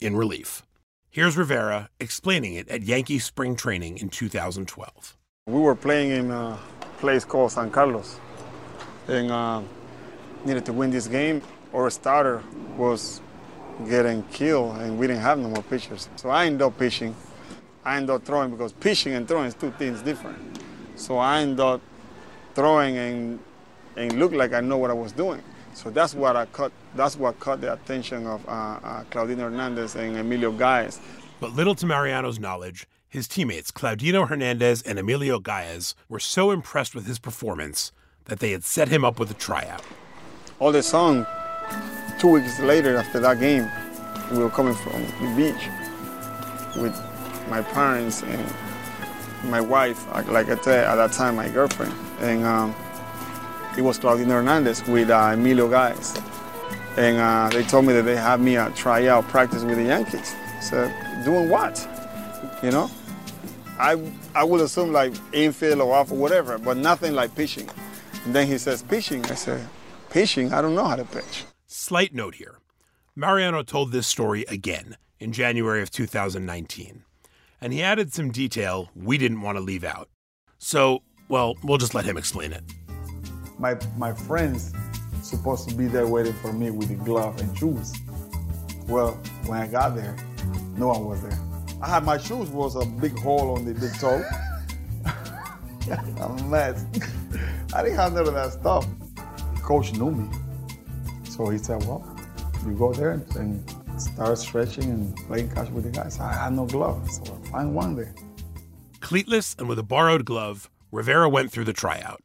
in 0.00 0.16
relief. 0.16 0.62
Here's 1.08 1.36
Rivera 1.36 1.88
explaining 2.00 2.54
it 2.54 2.68
at 2.68 2.82
Yankee 2.82 3.18
spring 3.18 3.56
training 3.56 3.98
in 3.98 4.08
2012. 4.08 5.16
We 5.46 5.60
were 5.60 5.74
playing 5.74 6.10
in 6.10 6.30
a 6.30 6.58
place 6.98 7.24
called 7.24 7.52
San 7.52 7.70
Carlos 7.70 8.18
and 9.08 9.30
uh, 9.30 9.62
needed 10.44 10.66
to 10.66 10.72
win 10.72 10.90
this 10.90 11.06
game. 11.06 11.40
Our 11.72 11.90
starter 11.90 12.42
was 12.76 13.20
getting 13.88 14.22
killed, 14.24 14.76
and 14.78 14.98
we 14.98 15.06
didn't 15.06 15.22
have 15.22 15.38
no 15.38 15.48
more 15.48 15.62
pitchers. 15.62 16.08
So 16.16 16.30
I 16.30 16.46
ended 16.46 16.62
up 16.62 16.78
pitching. 16.78 17.14
I 17.84 17.96
ended 17.96 18.10
up 18.10 18.24
throwing 18.24 18.50
because 18.50 18.72
pitching 18.72 19.14
and 19.14 19.28
throwing 19.28 19.46
is 19.46 19.54
two 19.54 19.70
things 19.72 20.02
different. 20.02 20.38
So 20.96 21.18
I 21.18 21.40
ended 21.40 21.60
up 21.60 21.80
throwing 22.54 22.96
and 22.96 23.38
and 23.96 24.18
looked 24.18 24.34
like 24.34 24.52
I 24.52 24.60
know 24.60 24.76
what 24.76 24.90
I 24.90 24.94
was 24.94 25.12
doing. 25.12 25.42
So 25.74 25.90
that's 25.90 26.14
what 26.14 26.36
I 26.36 26.46
caught. 26.46 26.72
That's 26.94 27.16
what 27.16 27.38
caught 27.40 27.60
the 27.60 27.72
attention 27.72 28.26
of 28.26 28.46
uh, 28.48 28.50
uh, 28.50 29.04
Claudino 29.10 29.40
Hernandez 29.40 29.96
and 29.96 30.16
Emilio 30.16 30.52
Gaez. 30.52 31.00
But 31.40 31.52
little 31.52 31.74
to 31.74 31.86
Mariano's 31.86 32.38
knowledge, 32.38 32.86
his 33.08 33.28
teammates 33.28 33.70
Claudino 33.70 34.28
Hernandez 34.28 34.82
and 34.82 34.98
Emilio 34.98 35.40
Gaez 35.40 35.94
were 36.08 36.20
so 36.20 36.50
impressed 36.50 36.94
with 36.94 37.06
his 37.06 37.18
performance 37.18 37.92
that 38.26 38.38
they 38.38 38.52
had 38.52 38.64
set 38.64 38.88
him 38.88 39.04
up 39.04 39.18
with 39.18 39.30
a 39.30 39.34
tryout. 39.34 39.82
All 40.58 40.72
the 40.72 40.82
song, 40.82 41.26
two 42.18 42.28
weeks 42.28 42.60
later 42.60 42.96
after 42.96 43.20
that 43.20 43.40
game, 43.40 43.70
we 44.32 44.38
were 44.38 44.50
coming 44.50 44.74
from 44.74 45.02
the 45.02 45.34
beach 45.36 45.68
with 46.76 46.94
my 47.48 47.62
parents 47.62 48.22
and 48.22 49.50
my 49.50 49.60
wife, 49.60 50.06
like 50.28 50.48
I 50.48 50.56
said 50.56 50.86
at 50.86 50.96
that 50.96 51.12
time, 51.12 51.36
my 51.36 51.48
girlfriend. 51.48 51.92
And 52.20 52.44
um, 52.44 52.74
it 53.76 53.82
was 53.82 53.98
Claudino 53.98 54.28
Hernandez 54.28 54.86
with 54.86 55.10
uh, 55.10 55.30
Emilio 55.34 55.68
Gaez. 55.68 56.16
And 56.96 57.18
uh, 57.18 57.50
they 57.52 57.64
told 57.64 57.86
me 57.86 57.92
that 57.92 58.02
they 58.02 58.16
had 58.16 58.40
me 58.40 58.56
uh, 58.56 58.70
try 58.70 59.06
out 59.08 59.26
practice 59.28 59.64
with 59.64 59.76
the 59.76 59.84
Yankees. 59.84 60.34
So, 60.60 60.90
doing 61.24 61.48
what? 61.48 61.86
You 62.62 62.70
know? 62.70 62.90
I, 63.78 64.00
I 64.34 64.44
would 64.44 64.60
assume 64.60 64.92
like 64.92 65.12
infield 65.32 65.80
or 65.80 65.92
off 65.92 66.12
or 66.12 66.16
whatever, 66.16 66.58
but 66.58 66.76
nothing 66.76 67.14
like 67.14 67.34
pitching. 67.34 67.68
And 68.24 68.34
then 68.34 68.46
he 68.46 68.58
says, 68.58 68.82
pitching. 68.82 69.24
I 69.26 69.34
said, 69.34 69.68
pitching? 70.10 70.52
I 70.52 70.62
don't 70.62 70.74
know 70.74 70.84
how 70.84 70.96
to 70.96 71.04
pitch. 71.04 71.44
Slight 71.86 72.14
note 72.14 72.36
here 72.36 72.60
Mariano 73.14 73.62
told 73.62 73.92
this 73.92 74.06
story 74.06 74.46
again 74.48 74.96
in 75.20 75.32
January 75.32 75.82
of 75.82 75.90
2019. 75.90 77.04
And 77.60 77.74
he 77.74 77.82
added 77.82 78.10
some 78.10 78.30
detail 78.30 78.88
we 78.96 79.18
didn't 79.18 79.42
want 79.42 79.58
to 79.58 79.60
leave 79.62 79.84
out. 79.84 80.08
So, 80.58 81.02
well, 81.28 81.56
we'll 81.62 81.76
just 81.76 81.94
let 81.94 82.06
him 82.06 82.16
explain 82.16 82.54
it. 82.54 82.62
My, 83.58 83.76
my 83.98 84.14
friends 84.14 84.72
supposed 85.22 85.68
to 85.68 85.74
be 85.74 85.86
there 85.86 86.06
waiting 86.06 86.32
for 86.32 86.54
me 86.54 86.70
with 86.70 86.88
the 86.88 86.94
glove 86.94 87.38
and 87.38 87.54
shoes. 87.58 87.92
Well, 88.88 89.20
when 89.44 89.60
I 89.60 89.66
got 89.66 89.94
there, 89.94 90.16
no 90.78 90.88
one 90.88 91.04
was 91.04 91.20
there. 91.20 91.38
I 91.82 91.88
had 91.90 92.02
my 92.02 92.16
shoes 92.16 92.48
was 92.48 92.76
a 92.76 92.86
big 92.86 93.18
hole 93.18 93.54
on 93.54 93.66
the 93.66 93.74
big 93.74 93.92
toe. 93.98 94.24
I'm 95.04 96.38
a 96.38 96.44
mess. 96.44 96.86
I 97.74 97.82
didn't 97.82 97.98
have 97.98 98.14
none 98.14 98.26
of 98.26 98.32
that 98.32 98.52
stuff. 98.52 98.86
The 99.16 99.60
coach 99.60 99.92
knew 99.92 100.12
me. 100.12 100.30
So 101.36 101.48
he 101.48 101.58
said, 101.58 101.84
well, 101.84 102.04
you 102.64 102.74
go 102.74 102.92
there 102.92 103.20
and 103.36 104.00
start 104.00 104.38
stretching 104.38 104.84
and 104.84 105.16
playing 105.26 105.50
catch 105.50 105.68
with 105.70 105.82
the 105.82 105.90
guys. 105.90 106.20
I 106.20 106.32
had 106.32 106.52
no 106.52 106.64
glove, 106.64 107.10
so 107.10 107.22
I 107.22 107.48
find 107.48 107.74
one 107.74 107.96
there. 107.96 108.14
Cleatless 109.00 109.56
and 109.58 109.68
with 109.68 109.80
a 109.80 109.82
borrowed 109.82 110.24
glove, 110.24 110.70
Rivera 110.92 111.28
went 111.28 111.50
through 111.50 111.64
the 111.64 111.72
tryout. 111.72 112.22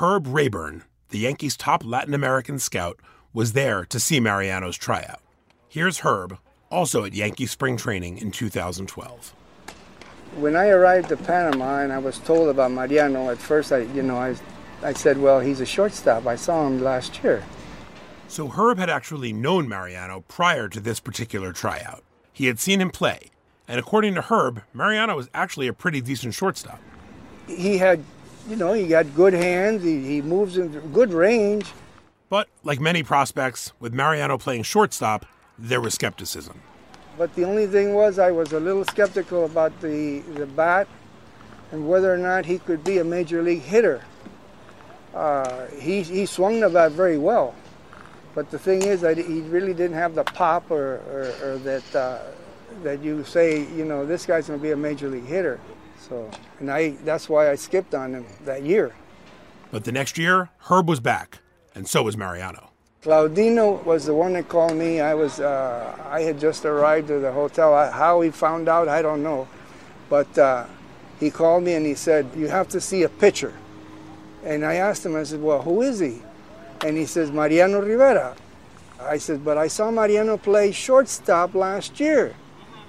Herb 0.00 0.26
Raybourn, 0.26 0.82
the 1.08 1.18
Yankees' 1.18 1.56
top 1.56 1.84
Latin 1.84 2.14
American 2.14 2.60
scout, 2.60 3.00
was 3.32 3.52
there 3.52 3.84
to 3.86 3.98
see 3.98 4.20
Mariano's 4.20 4.76
tryout. 4.76 5.20
Here's 5.68 5.98
Herb, 5.98 6.38
also 6.70 7.04
at 7.04 7.14
Yankee 7.14 7.46
spring 7.46 7.76
training 7.76 8.18
in 8.18 8.30
2012. 8.30 9.34
When 10.36 10.54
I 10.54 10.68
arrived 10.68 11.08
to 11.08 11.16
Panama 11.16 11.80
and 11.80 11.92
I 11.92 11.98
was 11.98 12.18
told 12.20 12.48
about 12.48 12.70
Mariano, 12.70 13.28
at 13.28 13.38
first 13.38 13.72
I, 13.72 13.78
you 13.78 14.02
know, 14.02 14.18
I, 14.18 14.36
I 14.84 14.92
said, 14.92 15.18
well, 15.18 15.40
he's 15.40 15.60
a 15.60 15.66
shortstop. 15.66 16.26
I 16.28 16.36
saw 16.36 16.64
him 16.66 16.80
last 16.80 17.22
year. 17.24 17.42
So 18.32 18.48
Herb 18.48 18.78
had 18.78 18.88
actually 18.88 19.34
known 19.34 19.68
Mariano 19.68 20.24
prior 20.26 20.66
to 20.66 20.80
this 20.80 21.00
particular 21.00 21.52
tryout. 21.52 22.02
He 22.32 22.46
had 22.46 22.58
seen 22.58 22.80
him 22.80 22.88
play, 22.88 23.28
and 23.68 23.78
according 23.78 24.14
to 24.14 24.22
Herb, 24.22 24.62
Mariano 24.72 25.14
was 25.14 25.28
actually 25.34 25.68
a 25.68 25.74
pretty 25.74 26.00
decent 26.00 26.32
shortstop. 26.32 26.80
He 27.46 27.76
had, 27.76 28.02
you 28.48 28.56
know, 28.56 28.72
he 28.72 28.86
got 28.86 29.14
good 29.14 29.34
hands. 29.34 29.82
He, 29.82 30.02
he 30.02 30.22
moves 30.22 30.56
in 30.56 30.70
good 30.92 31.12
range. 31.12 31.66
But 32.30 32.48
like 32.64 32.80
many 32.80 33.02
prospects, 33.02 33.74
with 33.80 33.92
Mariano 33.92 34.38
playing 34.38 34.62
shortstop, 34.62 35.26
there 35.58 35.82
was 35.82 35.92
skepticism. 35.92 36.62
But 37.18 37.34
the 37.34 37.44
only 37.44 37.66
thing 37.66 37.92
was, 37.92 38.18
I 38.18 38.30
was 38.30 38.54
a 38.54 38.60
little 38.60 38.86
skeptical 38.86 39.44
about 39.44 39.78
the, 39.82 40.20
the 40.36 40.46
bat 40.46 40.88
and 41.70 41.86
whether 41.86 42.10
or 42.10 42.16
not 42.16 42.46
he 42.46 42.60
could 42.60 42.82
be 42.82 42.96
a 42.96 43.04
major 43.04 43.42
league 43.42 43.60
hitter. 43.60 44.02
Uh, 45.14 45.66
he, 45.78 46.00
he 46.00 46.24
swung 46.24 46.60
the 46.60 46.70
bat 46.70 46.92
very 46.92 47.18
well, 47.18 47.54
but 48.34 48.50
the 48.50 48.58
thing 48.58 48.82
is 48.82 49.00
that 49.02 49.18
he 49.18 49.40
really 49.42 49.74
didn't 49.74 49.96
have 49.96 50.14
the 50.14 50.24
pop 50.24 50.70
or, 50.70 50.96
or, 51.10 51.34
or 51.44 51.58
that, 51.58 51.96
uh, 51.96 52.18
that 52.82 53.02
you 53.02 53.24
say, 53.24 53.60
you 53.74 53.84
know, 53.84 54.06
this 54.06 54.26
guy's 54.26 54.48
going 54.48 54.58
to 54.58 54.62
be 54.62 54.70
a 54.70 54.76
major 54.76 55.08
league 55.08 55.26
hitter. 55.26 55.60
So, 56.08 56.30
and 56.58 56.70
I, 56.70 56.90
that's 57.04 57.28
why 57.28 57.50
I 57.50 57.54
skipped 57.54 57.94
on 57.94 58.14
him 58.14 58.26
that 58.44 58.62
year. 58.62 58.94
But 59.70 59.84
the 59.84 59.92
next 59.92 60.18
year, 60.18 60.50
Herb 60.58 60.88
was 60.88 61.00
back, 61.00 61.38
and 61.74 61.88
so 61.88 62.02
was 62.02 62.16
Mariano. 62.16 62.70
Claudino 63.02 63.84
was 63.84 64.06
the 64.06 64.14
one 64.14 64.34
that 64.34 64.48
called 64.48 64.76
me. 64.76 65.00
I 65.00 65.14
was, 65.14 65.40
uh, 65.40 65.96
I 66.08 66.20
had 66.20 66.38
just 66.38 66.64
arrived 66.64 67.10
at 67.10 67.22
the 67.22 67.32
hotel. 67.32 67.74
I, 67.74 67.90
how 67.90 68.20
he 68.20 68.30
found 68.30 68.68
out, 68.68 68.86
I 68.86 69.02
don't 69.02 69.22
know, 69.22 69.48
but 70.08 70.38
uh, 70.38 70.66
he 71.18 71.30
called 71.30 71.64
me 71.64 71.74
and 71.74 71.86
he 71.86 71.94
said, 71.94 72.28
"You 72.36 72.48
have 72.48 72.68
to 72.68 72.80
see 72.80 73.02
a 73.04 73.08
pitcher." 73.08 73.54
And 74.44 74.64
I 74.64 74.74
asked 74.74 75.06
him. 75.06 75.16
I 75.16 75.22
said, 75.22 75.40
"Well, 75.40 75.62
who 75.62 75.82
is 75.82 76.00
he?" 76.00 76.20
And 76.84 76.96
he 76.96 77.06
says, 77.06 77.30
"Mariano 77.30 77.80
Rivera." 77.80 78.34
I 79.00 79.18
said, 79.18 79.44
"But 79.44 79.58
I 79.58 79.68
saw 79.68 79.90
Mariano 79.90 80.36
play 80.36 80.72
shortstop 80.72 81.54
last 81.54 82.00
year." 82.00 82.34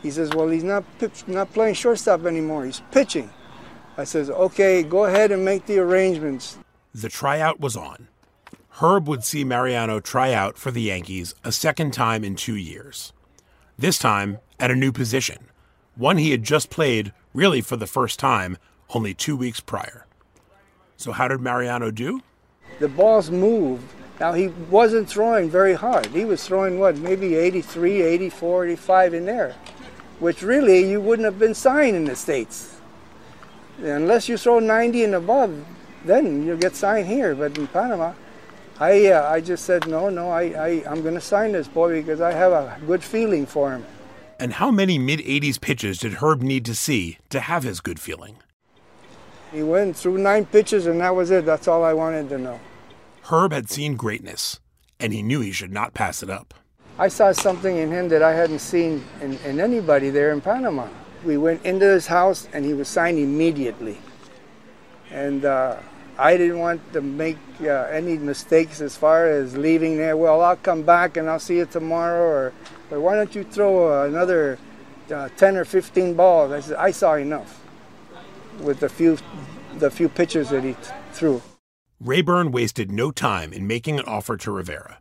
He 0.02 0.12
says, 0.12 0.30
"Well, 0.32 0.50
he's 0.50 0.64
not 0.64 0.84
not 1.28 1.54
playing 1.54 1.76
shortstop 1.76 2.26
anymore. 2.26 2.66
He's 2.66 2.82
pitching." 2.92 3.30
I 3.98 4.04
says, 4.04 4.30
"Okay, 4.30 4.84
go 4.84 5.06
ahead 5.06 5.32
and 5.32 5.46
make 5.46 5.66
the 5.66 5.80
arrangements." 5.80 6.58
The 6.94 7.10
tryout 7.10 7.60
was 7.60 7.76
on. 7.78 8.08
Herb 8.82 9.08
would 9.08 9.24
see 9.24 9.44
Mariano 9.44 10.00
try 10.00 10.34
out 10.34 10.58
for 10.58 10.72
the 10.72 10.82
Yankees 10.82 11.36
a 11.44 11.52
second 11.52 11.92
time 11.94 12.24
in 12.24 12.36
two 12.36 12.56
years. 12.56 13.14
This 13.78 14.00
time 14.00 14.40
at 14.60 14.72
a 14.72 14.76
new 14.76 14.92
position, 14.92 15.50
one 15.96 16.18
he 16.18 16.32
had 16.32 16.44
just 16.44 16.72
played 16.72 17.14
really 17.34 17.62
for 17.62 17.78
the 17.78 17.88
first 17.88 18.20
time 18.20 18.58
only 18.90 19.14
two 19.14 19.36
weeks 19.36 19.60
prior. 19.60 20.06
So, 20.98 21.12
how 21.12 21.28
did 21.28 21.40
Mariano 21.40 21.92
do? 21.92 22.22
The 22.80 22.88
balls 22.88 23.30
moved. 23.30 23.84
Now, 24.20 24.34
he 24.34 24.48
wasn't 24.48 25.10
throwing 25.10 25.50
very 25.50 25.74
hard. 25.74 26.08
He 26.08 26.26
was 26.26 26.46
throwing, 26.46 26.80
what, 26.80 26.98
maybe 26.98 27.36
83, 27.36 28.02
84, 28.02 28.66
85 28.68 29.14
in 29.14 29.26
there, 29.26 29.56
which 30.20 30.42
really 30.42 30.90
you 30.90 31.02
wouldn't 31.02 31.26
have 31.26 31.40
been 31.40 31.56
signed 31.56 31.96
in 31.96 32.06
the 32.06 32.16
States. 32.16 32.78
Unless 33.80 34.30
you 34.30 34.38
throw 34.38 34.60
90 34.60 35.04
and 35.04 35.16
above, 35.16 35.66
then 36.06 36.46
you'll 36.46 36.58
get 36.58 36.76
signed 36.76 37.08
here. 37.08 37.36
But 37.36 37.58
in 37.58 37.68
Panama, 37.68 38.14
I, 38.80 39.08
uh, 39.08 39.30
I 39.30 39.42
just 39.42 39.66
said, 39.66 39.88
no, 39.88 40.10
no, 40.10 40.30
I, 40.30 40.44
I, 40.44 40.84
I'm 40.88 41.02
going 41.02 41.16
to 41.16 41.22
sign 41.22 41.52
this 41.52 41.68
boy 41.68 42.02
because 42.02 42.22
I 42.22 42.32
have 42.32 42.52
a 42.52 42.80
good 42.86 43.04
feeling 43.04 43.46
for 43.46 43.72
him. 43.72 43.86
And 44.40 44.54
how 44.54 44.72
many 44.72 44.98
mid 44.98 45.20
80s 45.20 45.60
pitches 45.62 46.00
did 46.00 46.16
Herb 46.16 46.42
need 46.42 46.66
to 46.66 46.76
see 46.76 47.18
to 47.30 47.40
have 47.40 47.64
his 47.64 47.80
good 47.80 48.00
feeling? 48.00 48.38
He 49.54 49.62
went 49.62 49.96
through 49.96 50.18
nine 50.18 50.48
pitches, 50.48 50.88
and 50.88 51.00
that 51.02 51.16
was 51.16 51.30
it. 51.30 51.46
That's 51.46 51.68
all 51.68 51.84
I 51.84 51.94
wanted 51.94 52.28
to 52.30 52.40
know. 52.40 52.60
Herb 53.26 53.54
had 53.54 53.70
seen 53.70 53.96
greatness, 53.96 54.60
and 55.00 55.14
he 55.14 55.22
knew 55.22 55.42
he 55.42 55.52
should 55.52 55.72
not 55.72 55.94
pass 55.94 56.24
it 56.24 56.30
up. 56.30 56.56
I 56.98 57.08
saw 57.08 57.32
something 57.32 57.78
in 57.78 57.92
him 57.92 58.10
that 58.10 58.24
I 58.24 58.34
hadn't 58.34 58.60
seen 58.60 59.06
in, 59.22 59.38
in 59.46 59.60
anybody 59.60 60.10
there 60.10 60.32
in 60.32 60.42
Panama. 60.42 60.88
We 61.24 61.38
went 61.38 61.64
into 61.64 61.86
his 61.86 62.08
house, 62.08 62.48
and 62.52 62.66
he 62.66 62.74
was 62.74 62.88
signed 62.88 63.20
immediately. 63.20 64.00
And 65.12 65.46
uh, 65.46 65.78
I 66.18 66.36
didn't 66.36 66.58
want 66.58 66.82
to 66.94 67.02
make 67.02 67.38
uh, 67.62 67.86
any 67.92 68.18
mistakes 68.18 68.82
as 68.82 68.98
far 68.98 69.28
as 69.28 69.56
leaving 69.56 69.98
there. 69.98 70.18
Well, 70.18 70.42
I'll 70.42 70.56
come 70.56 70.82
back 70.82 71.16
and 71.16 71.30
I'll 71.30 71.40
see 71.40 71.58
you 71.58 71.68
tomorrow, 71.68 72.24
or, 72.24 72.54
or 72.90 73.00
why 73.00 73.16
don't 73.16 73.34
you 73.36 73.44
throw 73.44 74.04
another 74.04 74.58
uh, 75.14 75.30
10 75.38 75.58
or 75.58 75.66
15 75.66 76.16
balls? 76.16 76.52
I 76.52 76.60
said, 76.60 76.78
I 76.78 76.90
saw 76.90 77.14
enough 77.14 77.63
with 78.60 78.80
the 78.80 78.90
few, 78.90 79.18
the 79.78 79.92
few 79.92 80.10
pitches 80.10 80.50
that 80.50 80.64
he 80.64 80.76
threw. 81.12 81.42
Raybourn 82.04 82.52
wasted 82.52 82.92
no 82.92 83.12
time 83.12 83.54
in 83.54 83.66
making 83.66 84.00
an 84.00 84.06
offer 84.06 84.36
to 84.38 84.52
Rivera. 84.52 85.00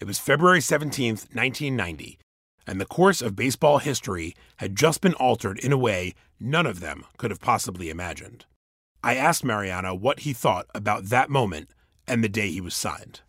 It 0.00 0.06
was 0.06 0.18
February 0.18 0.60
17, 0.60 1.10
1990, 1.10 2.18
and 2.66 2.80
the 2.80 2.86
course 2.86 3.22
of 3.22 3.36
baseball 3.36 3.78
history 3.78 4.34
had 4.56 4.76
just 4.76 5.00
been 5.00 5.14
altered 5.14 5.58
in 5.58 5.72
a 5.72 5.78
way 5.78 6.14
none 6.40 6.66
of 6.66 6.80
them 6.80 7.04
could 7.16 7.30
have 7.30 7.40
possibly 7.40 7.90
imagined. 7.90 8.46
I 9.02 9.14
asked 9.14 9.44
Mariano 9.44 9.94
what 9.94 10.20
he 10.20 10.32
thought 10.32 10.66
about 10.74 11.04
that 11.06 11.30
moment 11.30 11.70
and 12.06 12.22
the 12.22 12.28
day 12.28 12.50
he 12.50 12.60
was 12.60 12.74
signed. 12.74 13.20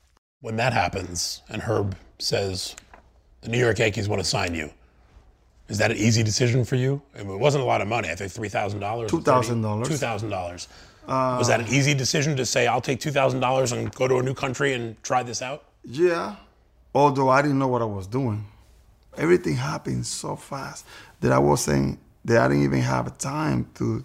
When 0.41 0.55
that 0.55 0.73
happens 0.73 1.41
and 1.49 1.63
Herb 1.63 1.95
says, 2.17 2.75
the 3.41 3.49
New 3.49 3.59
York 3.59 3.79
Yankees 3.79 4.09
want 4.09 4.21
to 4.21 4.27
sign 4.27 4.55
you, 4.55 4.71
is 5.69 5.77
that 5.77 5.91
an 5.91 5.97
easy 5.97 6.23
decision 6.23 6.65
for 6.65 6.75
you? 6.75 7.01
It 7.15 7.25
wasn't 7.25 7.63
a 7.63 7.67
lot 7.67 7.81
of 7.81 7.87
money. 7.87 8.09
I 8.09 8.15
think 8.15 8.31
three 8.31 8.49
thousand 8.49 8.79
dollars. 8.79 9.11
Two 9.11 9.21
thousand 9.21 9.61
dollars. 9.61 9.87
Two 9.87 9.97
thousand 9.97 10.29
dollars. 10.29 10.67
Was 11.07 11.47
that 11.47 11.59
an 11.59 11.67
uh, 11.67 11.71
easy 11.71 11.93
decision 11.93 12.35
to 12.37 12.45
say, 12.45 12.67
"I'll 12.67 12.81
take 12.81 12.99
two 12.99 13.11
thousand 13.11 13.39
dollars 13.39 13.71
and 13.71 13.93
go 13.93 14.07
to 14.07 14.17
a 14.17 14.23
new 14.23 14.33
country 14.33 14.73
and 14.73 15.01
try 15.03 15.23
this 15.23 15.41
out"? 15.41 15.63
Yeah, 15.83 16.35
although 16.93 17.29
I 17.29 17.41
didn't 17.41 17.59
know 17.59 17.67
what 17.67 17.81
I 17.81 17.85
was 17.85 18.07
doing. 18.07 18.45
Everything 19.17 19.55
happened 19.55 20.05
so 20.05 20.35
fast 20.35 20.85
that 21.21 21.31
I 21.31 21.39
wasn't. 21.39 21.99
That 22.25 22.41
I 22.41 22.47
didn't 22.49 22.63
even 22.63 22.81
have 22.81 23.17
time 23.17 23.69
to 23.75 24.03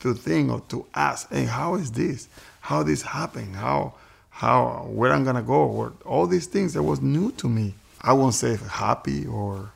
to 0.00 0.14
think 0.14 0.50
or 0.50 0.60
to 0.68 0.86
ask, 0.94 1.30
"Hey, 1.30 1.44
how 1.44 1.74
is 1.76 1.90
this? 1.92 2.28
How 2.60 2.82
this 2.82 3.02
happened? 3.02 3.56
How 3.56 3.94
how 4.30 4.86
where 4.90 5.12
I'm 5.12 5.24
gonna 5.24 5.42
go?" 5.42 5.64
Or 5.64 5.92
all 6.04 6.26
these 6.26 6.46
things 6.46 6.74
that 6.74 6.82
was 6.82 7.00
new 7.00 7.32
to 7.32 7.48
me. 7.48 7.74
I 8.00 8.12
won't 8.12 8.34
say 8.34 8.56
happy 8.56 9.26
or 9.26 9.72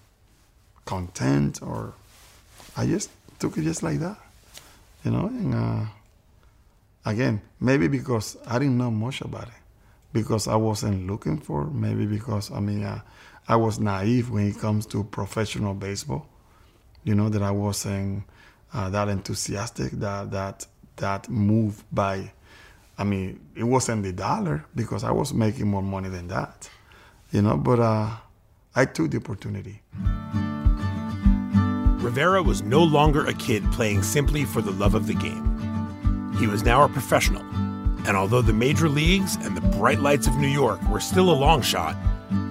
content 0.85 1.61
or 1.63 1.95
I 2.77 2.87
just 2.87 3.11
took 3.39 3.57
it 3.59 3.63
just 3.63 3.83
like 3.83 3.99
that, 4.01 4.17
you 5.05 5.11
know. 5.11 5.27
And 5.27 5.55
uh, 5.55 5.85
again, 7.05 7.41
maybe 7.61 7.89
because 7.89 8.37
I 8.47 8.59
didn't 8.59 8.79
know 8.79 8.91
much 8.91 9.21
about 9.21 9.49
it, 9.49 9.61
because 10.13 10.49
I 10.49 10.57
wasn't 10.57 11.07
looking 11.07 11.39
for. 11.39 11.65
Maybe 11.65 12.07
because 12.07 12.51
I 12.51 12.61
mean, 12.61 12.85
uh, 12.85 13.01
I 13.49 13.57
was 13.57 13.81
naive 13.81 14.31
when 14.31 14.47
it 14.49 14.59
comes 14.59 14.87
to 14.87 15.05
professional 15.05 15.75
baseball. 15.75 16.27
You 17.05 17.15
know 17.15 17.29
that 17.29 17.43
I 17.43 17.51
wasn't 17.51 18.25
uh, 18.73 18.91
that 18.91 19.09
enthusiastic. 19.09 19.93
That 19.93 20.31
that 20.31 20.67
that 20.97 21.29
moved 21.29 21.85
by. 21.93 22.33
I 22.99 23.05
mean, 23.05 23.41
it 23.55 23.65
wasn't 23.65 24.03
the 24.03 24.13
dollar 24.13 24.67
because 24.75 25.05
I 25.05 25.11
was 25.11 25.33
making 25.33 25.67
more 25.67 25.83
money 25.83 26.11
than 26.11 26.29
that, 26.29 26.69
you 27.33 27.41
know. 27.41 27.57
But 27.57 27.81
uh, 27.81 28.11
I 28.75 28.85
took 28.85 29.11
the 29.11 29.17
opportunity. 29.17 29.81
Rivera 32.01 32.43
was 32.43 32.63
no 32.63 32.83
longer 32.83 33.27
a 33.27 33.35
kid 33.35 33.63
playing 33.73 34.03
simply 34.03 34.47
for 34.47 34.63
the 34.63 34.71
love 34.71 34.95
of 34.95 35.07
the 35.07 35.13
game. 35.13 36.35
He 36.39 36.47
was 36.47 36.63
now 36.63 36.83
a 36.83 36.89
professional, 36.89 37.43
and 38.07 38.17
although 38.17 38.41
the 38.41 38.55
major 38.55 38.89
leagues 38.89 39.37
and 39.37 39.55
the 39.55 39.77
bright 39.77 40.01
lights 40.01 40.27
of 40.27 40.35
New 40.37 40.49
York 40.49 40.81
were 40.89 40.99
still 40.99 41.31
a 41.31 41.37
long 41.37 41.61
shot, 41.61 41.95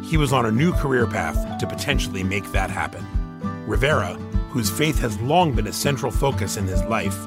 he 0.04 0.18
was 0.18 0.32
on 0.34 0.46
a 0.46 0.52
new 0.52 0.72
career 0.74 1.08
path 1.08 1.58
to 1.58 1.66
potentially 1.66 2.22
make 2.22 2.52
that 2.52 2.70
happen. 2.70 3.04
Rivera, 3.66 4.14
whose 4.52 4.70
faith 4.70 5.00
has 5.00 5.20
long 5.20 5.56
been 5.56 5.66
a 5.66 5.74
central 5.74 6.12
focus 6.12 6.56
in 6.56 6.68
his 6.68 6.84
life, 6.84 7.18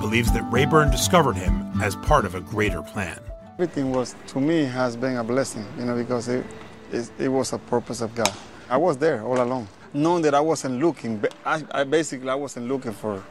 believes 0.00 0.30
that 0.34 0.48
Raybourn 0.52 0.92
discovered 0.92 1.34
him 1.34 1.68
as 1.82 1.96
part 1.96 2.24
of 2.24 2.36
a 2.36 2.40
greater 2.40 2.82
plan. 2.82 3.18
Everything 3.54 3.90
was, 3.90 4.14
to 4.28 4.40
me, 4.40 4.62
has 4.66 4.94
been 4.94 5.16
a 5.16 5.24
blessing, 5.24 5.66
you 5.76 5.84
know, 5.84 5.96
because 5.96 6.28
it, 6.28 6.46
it, 6.92 7.10
it 7.18 7.28
was 7.28 7.52
a 7.52 7.58
purpose 7.58 8.02
of 8.02 8.14
God. 8.14 8.32
I 8.70 8.76
was 8.76 8.98
there 8.98 9.24
all 9.24 9.42
along 9.42 9.66
knowing 9.94 10.22
that 10.22 10.34
I 10.34 10.40
wasn't 10.40 10.80
looking. 10.80 11.24
I, 11.44 11.64
I 11.70 11.84
basically 11.84 12.28
I 12.28 12.34
wasn't 12.34 12.68
looking 12.68 12.92
for 12.92 13.22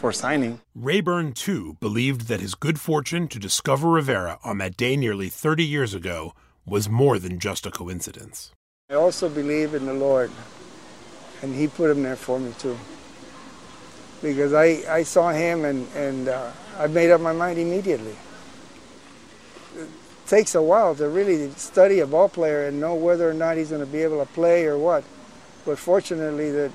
for 0.00 0.12
signing. 0.12 0.60
Raybourn 0.74 1.34
too 1.34 1.76
believed 1.78 2.22
that 2.28 2.40
his 2.40 2.54
good 2.54 2.80
fortune 2.80 3.28
to 3.28 3.38
discover 3.38 3.90
Rivera 3.90 4.38
on 4.42 4.56
that 4.58 4.76
day 4.76 4.96
nearly 4.96 5.28
30 5.28 5.62
years 5.62 5.92
ago 5.92 6.32
was 6.64 6.88
more 6.88 7.18
than 7.18 7.38
just 7.38 7.66
a 7.66 7.70
coincidence. 7.70 8.50
I 8.90 8.94
also 8.94 9.28
believe 9.28 9.74
in 9.74 9.84
the 9.84 9.92
Lord, 9.92 10.30
and 11.42 11.54
He 11.54 11.68
put 11.68 11.90
him 11.90 12.02
there 12.02 12.16
for 12.16 12.40
me 12.40 12.52
too. 12.58 12.78
Because 14.22 14.54
I, 14.54 14.82
I 14.88 15.02
saw 15.02 15.30
him 15.30 15.64
and, 15.64 15.86
and 15.94 16.28
uh, 16.28 16.50
I 16.78 16.86
made 16.86 17.10
up 17.10 17.20
my 17.20 17.32
mind 17.32 17.58
immediately. 17.58 18.16
It 19.76 19.88
takes 20.26 20.54
a 20.54 20.62
while 20.62 20.94
to 20.94 21.08
really 21.08 21.50
study 21.52 22.00
a 22.00 22.06
ball 22.06 22.28
player 22.28 22.66
and 22.66 22.80
know 22.80 22.94
whether 22.94 23.28
or 23.28 23.34
not 23.34 23.56
he's 23.56 23.68
going 23.68 23.84
to 23.84 23.90
be 23.90 24.02
able 24.02 24.18
to 24.18 24.32
play 24.32 24.64
or 24.64 24.78
what. 24.78 25.04
But 25.70 25.78
fortunately, 25.78 26.50
that 26.50 26.72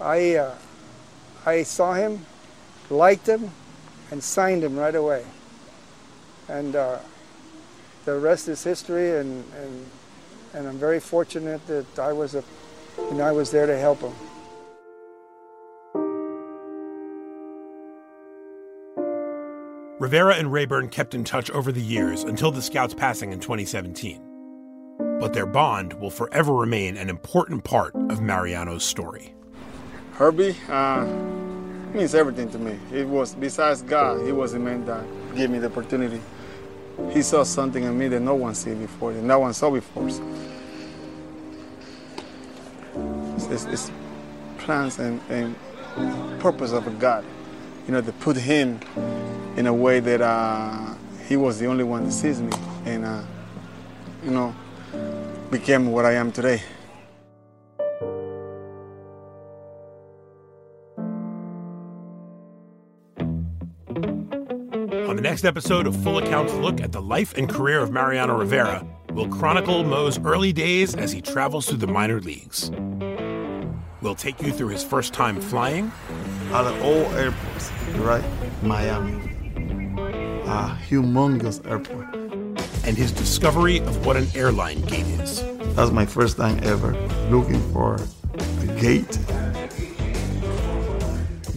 I 0.00 0.36
uh, 0.36 0.54
I 1.44 1.64
saw 1.64 1.94
him, 1.94 2.24
liked 2.88 3.28
him, 3.28 3.50
and 4.12 4.22
signed 4.22 4.62
him 4.62 4.76
right 4.76 4.94
away. 4.94 5.24
And 6.46 6.76
uh, 6.76 7.00
the 8.04 8.16
rest 8.16 8.46
is 8.46 8.62
history. 8.62 9.18
And, 9.18 9.44
and 9.56 9.86
and 10.54 10.68
I'm 10.68 10.78
very 10.78 11.00
fortunate 11.00 11.66
that 11.66 11.98
I 11.98 12.12
was 12.12 12.36
a, 12.36 12.44
know, 13.14 13.24
I 13.24 13.32
was 13.32 13.50
there 13.50 13.66
to 13.66 13.76
help 13.76 13.98
him. 13.98 14.12
Rivera 19.98 20.36
and 20.36 20.52
Raybourn 20.52 20.92
kept 20.92 21.16
in 21.16 21.24
touch 21.24 21.50
over 21.50 21.72
the 21.72 21.82
years 21.82 22.22
until 22.22 22.52
the 22.52 22.62
Scouts' 22.62 22.94
passing 22.94 23.32
in 23.32 23.40
2017. 23.40 24.33
But 25.20 25.32
their 25.32 25.46
bond 25.46 25.92
will 25.94 26.10
forever 26.10 26.52
remain 26.52 26.96
an 26.96 27.08
important 27.08 27.64
part 27.64 27.94
of 28.10 28.20
Mariano's 28.20 28.84
story. 28.84 29.34
Herbie 30.12 30.56
uh, 30.68 31.04
means 31.92 32.14
everything 32.14 32.50
to 32.50 32.58
me. 32.58 32.78
It 32.92 33.06
was, 33.06 33.34
besides 33.34 33.82
God, 33.82 34.24
he 34.24 34.32
was 34.32 34.52
the 34.52 34.58
man 34.58 34.84
that 34.86 35.04
gave 35.34 35.50
me 35.50 35.58
the 35.58 35.66
opportunity. 35.66 36.20
He 37.10 37.22
saw 37.22 37.42
something 37.42 37.82
in 37.82 37.98
me 37.98 38.08
that 38.08 38.20
no 38.20 38.34
one 38.34 38.54
saw 38.54 38.74
before, 38.74 39.12
that 39.12 39.22
no 39.22 39.40
one 39.40 39.52
saw 39.52 39.70
before. 39.70 40.08
So 40.10 40.22
it's, 43.34 43.46
it's, 43.46 43.64
it's 43.64 43.90
plans 44.58 44.98
and, 44.98 45.20
and 45.28 45.56
purpose 46.40 46.72
of 46.72 46.86
a 46.86 46.90
God, 46.90 47.24
you 47.86 47.92
know, 47.92 48.00
to 48.00 48.12
put 48.12 48.36
him 48.36 48.78
in 49.56 49.66
a 49.66 49.74
way 49.74 50.00
that 50.00 50.20
uh, 50.20 50.94
he 51.28 51.36
was 51.36 51.58
the 51.58 51.66
only 51.66 51.84
one 51.84 52.04
that 52.04 52.12
sees 52.12 52.40
me 52.40 52.52
and, 52.84 53.04
uh, 53.04 53.22
you 54.24 54.30
know, 54.30 54.54
became 55.54 55.92
what 55.92 56.04
I 56.04 56.14
am 56.14 56.32
today. 56.32 56.60
On 65.08 65.14
the 65.14 65.22
next 65.22 65.44
episode 65.44 65.86
of 65.86 65.94
Full 66.02 66.18
Accounts 66.18 66.52
Look 66.54 66.80
at 66.80 66.90
the 66.90 67.00
life 67.00 67.38
and 67.38 67.48
career 67.48 67.78
of 67.78 67.92
Mariano 67.92 68.36
Rivera, 68.36 68.84
we'll 69.12 69.28
chronicle 69.28 69.84
Mo's 69.84 70.18
early 70.24 70.52
days 70.52 70.96
as 70.96 71.12
he 71.12 71.22
travels 71.22 71.68
through 71.68 71.78
the 71.78 71.86
minor 71.86 72.20
leagues. 72.20 72.72
We'll 74.02 74.16
take 74.16 74.42
you 74.42 74.50
through 74.50 74.70
his 74.70 74.82
first 74.82 75.14
time 75.14 75.40
flying. 75.40 75.92
Out 76.50 76.66
of 76.66 76.82
all 76.82 77.06
airports, 77.14 77.70
right? 77.98 78.24
Miami. 78.64 79.30
A 80.46 80.76
humongous 80.88 81.64
airport. 81.70 82.23
And 82.86 82.98
his 82.98 83.12
discovery 83.12 83.78
of 83.78 84.04
what 84.04 84.16
an 84.16 84.26
airline 84.34 84.82
gate 84.82 85.06
is. 85.06 85.42
That's 85.74 85.90
my 85.90 86.04
first 86.04 86.36
time 86.36 86.60
ever 86.62 86.92
looking 87.30 87.60
for 87.72 87.98
a 88.60 88.66
gate. 88.78 89.16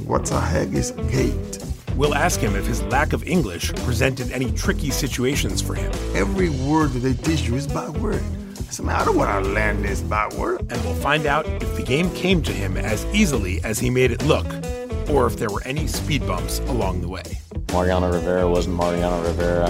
What 0.06 0.26
the 0.26 0.40
heck 0.40 0.70
is 0.70 0.92
a 0.92 1.04
gate? 1.12 1.60
We'll 1.98 2.16
ask 2.16 2.40
him 2.40 2.56
if 2.56 2.66
his 2.66 2.82
lack 2.84 3.12
of 3.12 3.28
English 3.28 3.74
presented 3.84 4.32
any 4.32 4.52
tricky 4.52 4.90
situations 4.90 5.62
for 5.62 5.76
him. 5.76 5.92
Every 6.16 6.50
word 6.50 6.92
that 6.94 7.00
they 7.00 7.13
teach 7.13 7.42
you 7.42 7.56
is 7.56 7.68
bad 7.68 7.98
word. 7.98 8.24
I 8.58 8.72
said, 8.72 8.86
man, 8.86 8.96
I 8.96 9.04
don't 9.04 9.18
want 9.18 9.44
to 9.44 9.52
learn 9.52 9.82
this 9.82 10.02
bad 10.02 10.34
word. 10.34 10.62
And 10.62 10.82
we'll 10.86 10.96
find 10.96 11.26
out 11.26 11.46
if 11.46 11.76
the 11.76 11.84
game 11.84 12.10
came 12.12 12.42
to 12.44 12.54
him 12.54 12.78
as 12.78 13.06
easily 13.08 13.62
as 13.66 13.80
he 13.80 13.90
made 13.90 14.12
it 14.12 14.24
look, 14.24 14.48
or 15.10 15.28
if 15.28 15.36
there 15.36 15.50
were 15.50 15.63
any 15.66 15.88
speed 15.88 16.26
bumps 16.26 16.60
along 16.68 17.02
the 17.02 17.10
way. 17.10 17.24
Mariano 17.74 18.13
Rivera 18.13 18.50
wasn't 18.50 18.78
Mariano 18.78 19.22
Rivera 19.24 19.70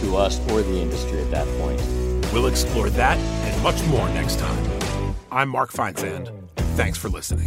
to 0.00 0.16
us 0.16 0.38
or 0.50 0.62
the 0.62 0.80
industry 0.80 1.20
at 1.20 1.30
that 1.30 1.46
point. 1.58 1.80
We'll 2.32 2.46
explore 2.46 2.90
that 2.90 3.18
and 3.18 3.62
much 3.62 3.82
more 3.86 4.08
next 4.10 4.38
time. 4.38 5.14
I'm 5.30 5.48
Mark 5.48 5.72
Feinsand. 5.72 6.30
Thanks 6.76 6.98
for 6.98 7.08
listening. 7.08 7.46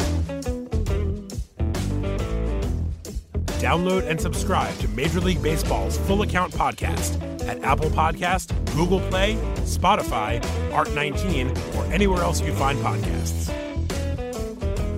Download 3.64 4.06
and 4.06 4.20
subscribe 4.20 4.76
to 4.78 4.88
Major 4.88 5.20
League 5.20 5.42
Baseball's 5.42 5.96
Full 6.00 6.20
Account 6.22 6.52
podcast 6.52 7.18
at 7.48 7.62
Apple 7.64 7.88
Podcast, 7.88 8.52
Google 8.74 9.00
Play, 9.08 9.36
Spotify, 9.60 10.42
Art19, 10.70 11.74
or 11.76 11.90
anywhere 11.92 12.22
else 12.22 12.42
you 12.42 12.52
find 12.52 12.78
podcasts. 12.80 13.46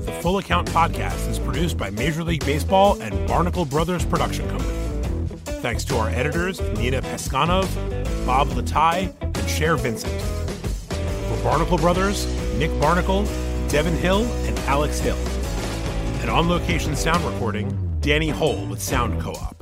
The 0.04 0.12
Full 0.20 0.38
Account 0.38 0.68
podcast 0.68 1.28
is 1.30 1.38
produced 1.38 1.78
by 1.78 1.90
Major 1.90 2.24
League 2.24 2.44
Baseball 2.44 3.00
and 3.00 3.28
Barnacle 3.28 3.64
Brothers 3.64 4.04
Production 4.04 4.48
Company. 4.48 4.75
Thanks 5.66 5.84
to 5.86 5.96
our 5.96 6.08
editors, 6.10 6.60
Nina 6.78 7.02
Peskanov, 7.02 7.66
Bob 8.24 8.46
Latai, 8.50 9.12
and 9.20 9.50
Cher 9.50 9.76
Vincent. 9.76 10.12
For 10.92 11.42
Barnacle 11.42 11.76
Brothers, 11.76 12.24
Nick 12.56 12.70
Barnacle, 12.80 13.24
Devin 13.66 13.96
Hill, 13.96 14.22
and 14.46 14.56
Alex 14.60 15.00
Hill. 15.00 15.18
An 16.22 16.28
on 16.28 16.48
location 16.48 16.94
sound 16.94 17.24
recording, 17.24 17.98
Danny 18.00 18.28
Hole 18.28 18.64
with 18.66 18.80
Sound 18.80 19.20
Co 19.20 19.32
op. 19.32 19.58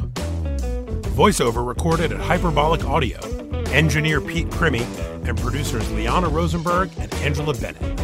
Voiceover 1.16 1.66
recorded 1.66 2.12
at 2.12 2.20
Hyperbolic 2.20 2.84
Audio. 2.84 3.18
Engineer 3.70 4.20
Pete 4.20 4.50
Crimmy 4.50 4.84
and 5.26 5.38
producers 5.38 5.90
Liana 5.92 6.28
Rosenberg 6.28 6.90
and 6.98 7.14
Angela 7.14 7.54
Bennett. 7.54 7.98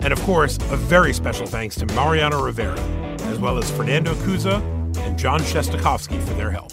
And 0.00 0.12
of 0.12 0.20
course, 0.22 0.56
a 0.72 0.76
very 0.76 1.12
special 1.12 1.46
thanks 1.46 1.76
to 1.76 1.86
Mariano 1.94 2.42
Rivera, 2.42 2.80
as 3.30 3.38
well 3.38 3.58
as 3.58 3.70
Fernando 3.70 4.14
Cuza 4.14 4.60
and 5.06 5.16
John 5.16 5.38
Shestakovsky 5.38 6.20
for 6.20 6.34
their 6.34 6.50
help. 6.50 6.72